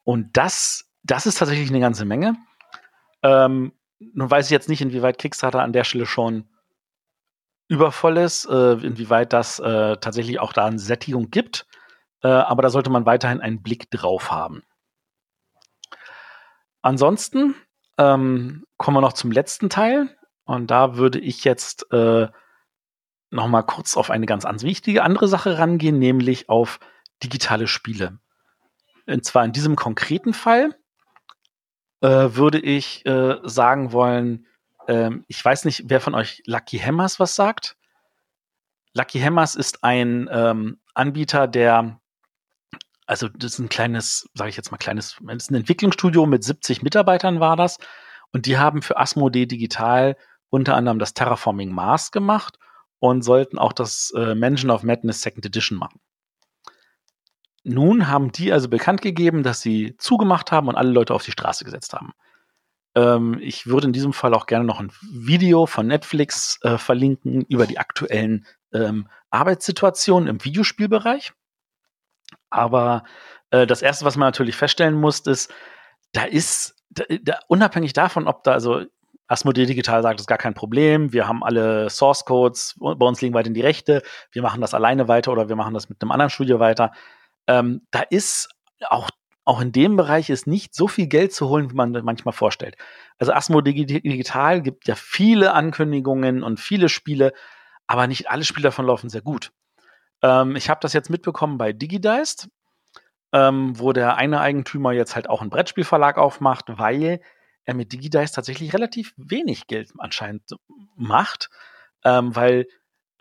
Und 0.03 0.35
das, 0.37 0.89
das 1.03 1.25
ist 1.25 1.37
tatsächlich 1.37 1.69
eine 1.69 1.79
ganze 1.79 2.05
Menge. 2.05 2.35
Ähm, 3.23 3.73
nun 3.99 4.29
weiß 4.29 4.45
ich 4.45 4.51
jetzt 4.51 4.69
nicht, 4.69 4.81
inwieweit 4.81 5.17
Kickstarter 5.17 5.61
an 5.61 5.73
der 5.73 5.83
Stelle 5.83 6.05
schon 6.05 6.49
übervoll 7.67 8.17
ist, 8.17 8.45
äh, 8.45 8.73
inwieweit 8.73 9.31
das 9.31 9.59
äh, 9.59 9.97
tatsächlich 9.97 10.39
auch 10.39 10.53
da 10.53 10.65
eine 10.65 10.79
Sättigung 10.79 11.29
gibt. 11.29 11.65
Äh, 12.21 12.27
aber 12.27 12.61
da 12.61 12.69
sollte 12.69 12.89
man 12.89 13.05
weiterhin 13.05 13.39
einen 13.39 13.61
Blick 13.63 13.89
drauf 13.91 14.29
haben. 14.31 14.63
Ansonsten 16.81 17.55
ähm, 17.97 18.65
kommen 18.77 18.97
wir 18.97 19.01
noch 19.01 19.13
zum 19.13 19.31
letzten 19.31 19.69
Teil. 19.69 20.15
Und 20.45 20.71
da 20.71 20.97
würde 20.97 21.19
ich 21.19 21.43
jetzt 21.43 21.91
äh, 21.93 22.27
noch 23.29 23.47
mal 23.47 23.61
kurz 23.61 23.95
auf 23.95 24.09
eine 24.09 24.25
ganz, 24.25 24.45
wichtige 24.63 25.03
andere 25.03 25.27
Sache 25.27 25.57
rangehen, 25.57 25.99
nämlich 25.99 26.49
auf 26.49 26.79
digitale 27.23 27.67
Spiele. 27.67 28.19
Und 29.07 29.23
zwar 29.23 29.45
in 29.45 29.53
diesem 29.53 29.75
konkreten 29.75 30.33
Fall 30.33 30.75
äh, 32.01 32.07
würde 32.07 32.59
ich 32.59 33.05
äh, 33.05 33.37
sagen 33.43 33.91
wollen, 33.91 34.47
äh, 34.87 35.11
ich 35.27 35.43
weiß 35.43 35.65
nicht, 35.65 35.83
wer 35.87 36.01
von 36.01 36.15
euch 36.15 36.41
Lucky 36.45 36.79
Hammers 36.79 37.19
was 37.19 37.35
sagt. 37.35 37.77
Lucky 38.93 39.19
Hammers 39.19 39.55
ist 39.55 39.83
ein 39.83 40.27
ähm, 40.31 40.79
Anbieter, 40.93 41.47
der 41.47 42.00
also 43.11 43.27
das 43.27 43.53
ist 43.53 43.59
ein 43.59 43.67
kleines, 43.67 44.29
sage 44.35 44.49
ich 44.49 44.55
jetzt 44.55 44.71
mal 44.71 44.77
kleines, 44.77 45.17
das 45.21 45.35
ist 45.35 45.51
ein 45.51 45.55
Entwicklungsstudio 45.55 46.25
mit 46.25 46.45
70 46.45 46.81
Mitarbeitern 46.81 47.41
war 47.41 47.57
das 47.57 47.77
und 48.31 48.45
die 48.45 48.57
haben 48.57 48.81
für 48.81 48.97
Asmodee 48.97 49.47
Digital 49.47 50.15
unter 50.49 50.77
anderem 50.77 50.97
das 50.97 51.13
Terraforming 51.13 51.73
Mars 51.73 52.11
gemacht 52.11 52.57
und 52.99 53.21
sollten 53.23 53.57
auch 53.57 53.73
das 53.73 54.13
äh, 54.15 54.33
Mansion 54.33 54.71
of 54.71 54.83
Madness 54.83 55.21
Second 55.21 55.45
Edition 55.45 55.77
machen. 55.77 55.99
Nun 57.65 58.07
haben 58.07 58.31
die 58.31 58.53
also 58.53 58.69
bekannt 58.69 59.01
gegeben, 59.01 59.43
dass 59.43 59.59
sie 59.59 59.97
zugemacht 59.97 60.53
haben 60.53 60.69
und 60.69 60.75
alle 60.75 60.91
Leute 60.91 61.13
auf 61.13 61.25
die 61.25 61.31
Straße 61.31 61.65
gesetzt 61.65 61.91
haben. 61.91 62.13
Ähm, 62.95 63.39
ich 63.41 63.67
würde 63.67 63.87
in 63.87 63.93
diesem 63.93 64.13
Fall 64.13 64.33
auch 64.33 64.45
gerne 64.45 64.63
noch 64.63 64.79
ein 64.79 64.93
Video 65.11 65.65
von 65.65 65.85
Netflix 65.85 66.59
äh, 66.61 66.77
verlinken 66.77 67.41
über 67.49 67.67
die 67.67 67.77
aktuellen 67.77 68.45
ähm, 68.71 69.09
Arbeitssituationen 69.31 70.29
im 70.29 70.45
Videospielbereich. 70.45 71.33
Aber 72.49 73.03
äh, 73.51 73.67
das 73.67 73.81
Erste, 73.81 74.05
was 74.05 74.17
man 74.17 74.27
natürlich 74.27 74.55
feststellen 74.55 74.95
muss, 74.95 75.21
ist, 75.21 75.53
da 76.13 76.23
ist, 76.23 76.75
da, 76.89 77.03
da, 77.21 77.39
unabhängig 77.47 77.93
davon, 77.93 78.27
ob 78.27 78.43
da, 78.43 78.51
also 78.51 78.83
Asmodee 79.27 79.65
Digital 79.65 80.01
sagt, 80.01 80.15
das 80.19 80.23
ist 80.23 80.27
gar 80.27 80.37
kein 80.37 80.53
Problem, 80.53 81.13
wir 81.13 81.27
haben 81.27 81.43
alle 81.43 81.89
Source 81.89 82.25
Codes, 82.25 82.75
bei 82.79 83.05
uns 83.05 83.21
liegen 83.21 83.33
weiterhin 83.33 83.53
die 83.53 83.61
Rechte, 83.61 84.01
wir 84.31 84.41
machen 84.41 84.59
das 84.59 84.73
alleine 84.73 85.07
weiter 85.07 85.31
oder 85.31 85.47
wir 85.47 85.55
machen 85.55 85.73
das 85.73 85.87
mit 85.87 86.01
einem 86.01 86.11
anderen 86.11 86.29
Studio 86.29 86.59
weiter. 86.59 86.91
Ähm, 87.47 87.87
da 87.91 88.01
ist 88.01 88.49
auch 88.89 89.09
auch 89.43 89.61
in 89.61 89.71
dem 89.71 89.95
Bereich 89.95 90.29
ist 90.29 90.47
nicht 90.47 90.75
so 90.75 90.87
viel 90.87 91.07
Geld 91.07 91.33
zu 91.33 91.49
holen, 91.49 91.71
wie 91.71 91.75
man 91.75 91.91
manchmal 92.03 92.33
vorstellt. 92.33 92.77
Also 93.17 93.33
Asmodee 93.33 93.73
Digital 93.73 94.61
gibt 94.61 94.87
ja 94.87 94.95
viele 94.95 95.53
Ankündigungen 95.53 96.43
und 96.43 96.59
viele 96.59 96.89
Spiele, 96.89 97.33
aber 97.87 98.07
nicht 98.07 98.29
alle 98.29 98.43
Spiele 98.43 98.65
davon 98.65 98.85
laufen 98.85 99.09
sehr 99.09 99.21
gut. 99.21 99.51
Ähm, 100.21 100.55
ich 100.55 100.69
habe 100.69 100.79
das 100.81 100.93
jetzt 100.93 101.09
mitbekommen 101.09 101.57
bei 101.57 101.73
Digideist, 101.73 102.49
ähm, 103.33 103.79
wo 103.79 103.93
der 103.93 104.17
eine 104.17 104.41
Eigentümer 104.41 104.91
jetzt 104.91 105.15
halt 105.15 105.29
auch 105.29 105.41
einen 105.41 105.49
Brettspielverlag 105.49 106.17
aufmacht, 106.17 106.65
weil 106.67 107.21
er 107.65 107.73
mit 107.73 107.93
Digideist 107.93 108.35
tatsächlich 108.35 108.73
relativ 108.73 109.13
wenig 109.17 109.67
Geld 109.67 109.91
anscheinend 109.97 110.43
macht, 110.95 111.49
ähm, 112.03 112.35
weil 112.35 112.67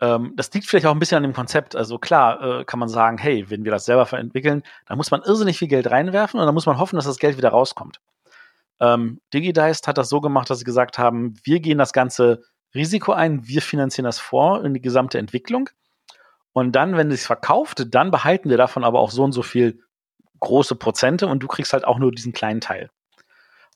ähm, 0.01 0.33
das 0.35 0.51
liegt 0.53 0.65
vielleicht 0.65 0.87
auch 0.87 0.93
ein 0.93 0.99
bisschen 0.99 1.17
an 1.17 1.23
dem 1.23 1.33
Konzept. 1.33 1.75
Also 1.75 1.99
klar 1.99 2.61
äh, 2.61 2.65
kann 2.65 2.79
man 2.79 2.89
sagen, 2.89 3.17
hey, 3.19 3.49
wenn 3.49 3.63
wir 3.63 3.71
das 3.71 3.85
selber 3.85 4.11
entwickeln, 4.13 4.63
dann 4.87 4.97
muss 4.97 5.11
man 5.11 5.21
irrsinnig 5.21 5.59
viel 5.59 5.67
Geld 5.67 5.89
reinwerfen 5.89 6.39
und 6.39 6.45
dann 6.45 6.55
muss 6.55 6.65
man 6.65 6.79
hoffen, 6.79 6.95
dass 6.95 7.05
das 7.05 7.19
Geld 7.19 7.37
wieder 7.37 7.49
rauskommt. 7.49 7.99
Ähm, 8.79 9.21
Digideist 9.31 9.87
hat 9.87 9.99
das 9.99 10.09
so 10.09 10.19
gemacht, 10.21 10.49
dass 10.49 10.59
sie 10.59 10.65
gesagt 10.65 10.97
haben, 10.97 11.35
wir 11.43 11.59
gehen 11.59 11.77
das 11.77 11.93
ganze 11.93 12.41
Risiko 12.73 13.11
ein, 13.11 13.47
wir 13.47 13.61
finanzieren 13.61 14.05
das 14.05 14.17
vor 14.17 14.65
in 14.65 14.73
die 14.73 14.81
gesamte 14.81 15.19
Entwicklung. 15.19 15.69
Und 16.53 16.73
dann, 16.73 16.97
wenn 16.97 17.11
es 17.11 17.25
verkauft, 17.25 17.85
dann 17.93 18.11
behalten 18.11 18.49
wir 18.49 18.57
davon 18.57 18.83
aber 18.83 18.99
auch 18.99 19.11
so 19.11 19.23
und 19.23 19.31
so 19.31 19.41
viel 19.41 19.81
große 20.39 20.75
Prozente 20.75 21.27
und 21.27 21.41
du 21.41 21.47
kriegst 21.47 21.73
halt 21.73 21.85
auch 21.85 21.99
nur 21.99 22.11
diesen 22.11 22.33
kleinen 22.33 22.61
Teil. 22.61 22.89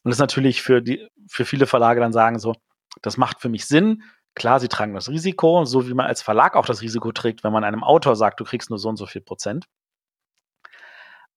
Und 0.04 0.10
das 0.10 0.16
ist 0.16 0.22
natürlich 0.22 0.62
für 0.62 0.82
die, 0.82 1.08
für 1.28 1.46
viele 1.46 1.68
Verlage 1.68 2.00
dann 2.02 2.14
sagen 2.14 2.40
so, 2.40 2.54
das 3.02 3.18
macht 3.18 3.40
für 3.40 3.50
mich 3.50 3.66
Sinn. 3.66 4.04
Klar, 4.36 4.60
sie 4.60 4.68
tragen 4.68 4.94
das 4.94 5.10
Risiko, 5.10 5.64
so 5.66 5.88
wie 5.88 5.94
man 5.94 6.06
als 6.08 6.22
Verlag 6.22 6.56
auch 6.56 6.66
das 6.66 6.82
Risiko 6.82 7.12
trägt, 7.12 7.44
wenn 7.44 7.54
man 7.54 7.64
einem 7.64 7.84
Autor 7.84 8.16
sagt, 8.16 8.40
du 8.40 8.44
kriegst 8.44 8.70
nur 8.70 8.80
so 8.80 8.90
und 8.90 8.98
so 8.98 9.06
viel 9.06 9.22
Prozent. 9.22 9.66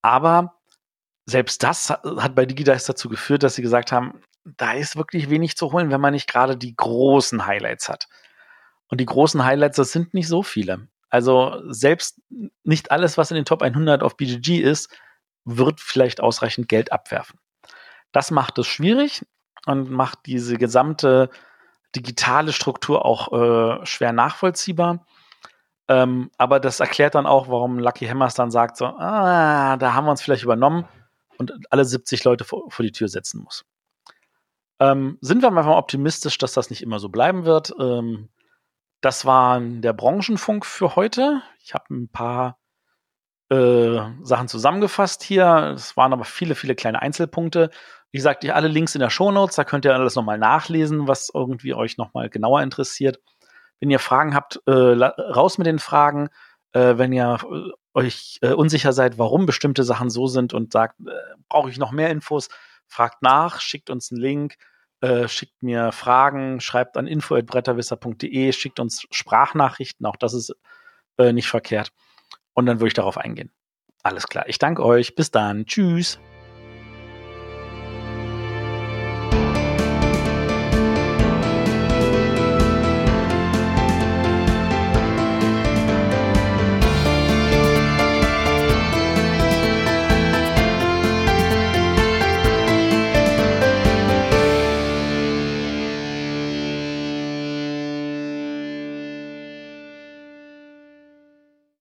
Aber 0.03 0.59
selbst 1.27 1.63
das 1.63 1.91
hat 1.91 2.35
bei 2.35 2.47
Digidice 2.47 2.87
dazu 2.87 3.09
geführt, 3.09 3.43
dass 3.43 3.55
sie 3.55 3.63
gesagt 3.63 3.93
haben, 3.93 4.23
da 4.45 4.73
ist 4.73 4.97
wirklich 4.97 5.31
wenig 5.31 5.57
zu 5.57 5.73
holen, 5.73 5.91
wenn 5.91 6.01
man 6.01 6.15
nicht 6.15 6.29
gerade 6.29 6.57
die 6.57 6.75
großen 6.75 7.47
Highlights 7.47 7.89
hat. 7.89 8.09
Und 8.89 9.01
die 9.01 9.07
großen 9.07 9.45
Highlights, 9.45 9.77
das 9.77 9.93
sind 9.93 10.15
nicht 10.15 10.29
so 10.29 10.43
viele. 10.43 10.89
Also 11.11 11.63
selbst 11.69 12.21
nicht 12.65 12.91
alles, 12.91 13.17
was 13.17 13.31
in 13.31 13.37
den 13.37 13.45
Top 13.45 13.63
100 13.63 14.03
auf 14.03 14.17
BGG 14.17 14.61
ist, 14.61 14.91
wird 15.45 15.81
vielleicht 15.81 16.21
ausreichend 16.21 16.69
Geld 16.69 16.93
abwerfen. 16.93 17.39
Das 18.13 18.31
macht 18.31 18.59
es 18.59 18.67
schwierig 18.67 19.25
und 19.67 19.91
macht 19.91 20.21
diese 20.27 20.57
gesamte 20.57 21.31
digitale 21.97 22.53
Struktur 22.53 23.05
auch 23.05 23.33
äh, 23.33 23.87
schwer 23.87 24.13
nachvollziehbar. 24.13 25.07
Ähm, 25.89 26.31
aber 26.37 26.61
das 26.61 26.81
erklärt 26.81 27.15
dann 27.15 27.27
auch, 27.27 27.49
warum 27.49 27.79
Lucky 27.79 28.07
Hammers 28.07 28.35
dann 28.35 28.51
sagt, 28.51 28.77
so, 28.77 28.87
ah, 28.87 29.79
da 29.79 29.95
haben 29.95 30.05
wir 30.05 30.11
uns 30.11 30.21
vielleicht 30.21 30.43
übernommen 30.43 30.87
und 31.39 31.53
alle 31.71 31.85
70 31.85 32.25
Leute 32.25 32.45
vor, 32.45 32.71
vor 32.71 32.83
die 32.83 32.93
Tür 32.93 33.09
setzen 33.09 33.43
muss. 33.43 33.65
Ähm, 34.81 35.19
sind 35.23 35.43
wir 35.43 35.51
mal 35.51 35.67
optimistisch, 35.67 36.37
dass 36.39 36.53
das 36.53 36.71
nicht 36.71 36.83
immer 36.83 36.99
so 36.99 37.09
bleiben 37.09 37.47
wird. 37.47 37.75
Ähm, 37.81 38.29
das 39.01 39.25
war 39.25 39.61
der 39.61 39.93
Branchenfunk 39.93 40.67
für 40.67 40.97
heute. 40.97 41.43
Ich 41.61 41.75
habe 41.75 41.85
ein 41.91 42.09
paar 42.09 42.59
äh, 43.51 44.01
Sachen 44.23 44.49
zusammengefasst 44.49 45.23
hier. 45.23 45.73
Es 45.75 45.97
waren 45.97 46.13
aber 46.13 46.25
viele, 46.25 46.55
viele 46.55 46.75
kleine 46.75 47.01
Einzelpunkte. 47.01 47.71
Wie 48.11 48.19
gesagt, 48.19 48.49
alle 48.49 48.69
Links 48.69 48.95
in 48.95 49.01
der 49.01 49.11
Shownotes, 49.11 49.57
da 49.57 49.65
könnt 49.65 49.85
ihr 49.85 49.95
alles 49.95 50.17
nochmal 50.17 50.39
nachlesen, 50.39 51.09
was 51.09 51.31
irgendwie 51.33 51.75
euch 51.75 51.99
nochmal 51.99 52.31
genauer 52.31 52.63
interessiert. 52.63 53.21
Wenn 53.81 53.91
ihr 53.91 53.99
Fragen 53.99 54.35
habt, 54.35 54.61
äh, 54.67 54.73
raus 54.73 55.59
mit 55.59 55.67
den 55.67 55.79
Fragen. 55.79 56.31
Äh, 56.73 56.99
wenn 56.99 57.13
ihr 57.13 57.39
äh, 57.51 57.71
euch 57.99 58.39
äh, 58.43 58.53
unsicher 58.53 58.93
seid, 58.93 59.19
warum 59.19 59.47
bestimmte 59.47 59.85
Sachen 59.85 60.11
so 60.11 60.27
sind 60.27 60.53
und 60.53 60.73
sagt, 60.73 61.01
äh, 61.01 61.13
brauche 61.49 61.71
ich 61.71 61.79
noch 61.79 61.93
mehr 61.93 62.11
Infos, 62.11 62.49
fragt 62.87 63.23
nach, 63.23 63.61
schickt 63.61 63.91
uns 63.91 64.13
einen 64.13 64.21
Link, 64.21 64.57
äh, 65.01 65.29
schickt 65.29 65.63
mir 65.63 65.93
Fragen, 65.93 66.61
schreibt 66.61 66.97
an 66.97 67.07
info.bretterwisser.de, 67.07 68.53
schickt 68.53 68.81
uns 68.81 69.07
Sprachnachrichten, 69.11 70.07
auch 70.07 70.17
das 70.17 70.35
ist 70.35 70.55
nicht 71.33 71.49
verkehrt. 71.49 71.91
Und 72.55 72.67
dann 72.67 72.79
würde 72.79 72.89
ich 72.89 72.95
darauf 72.95 73.19
eingehen. 73.19 73.51
Alles 74.05 74.29
klar. 74.29 74.49
Ich 74.49 74.59
danke 74.59 74.85
euch. 74.85 75.17
Bis 75.17 75.31
dann. 75.33 75.67
Tschüss. 75.67 76.21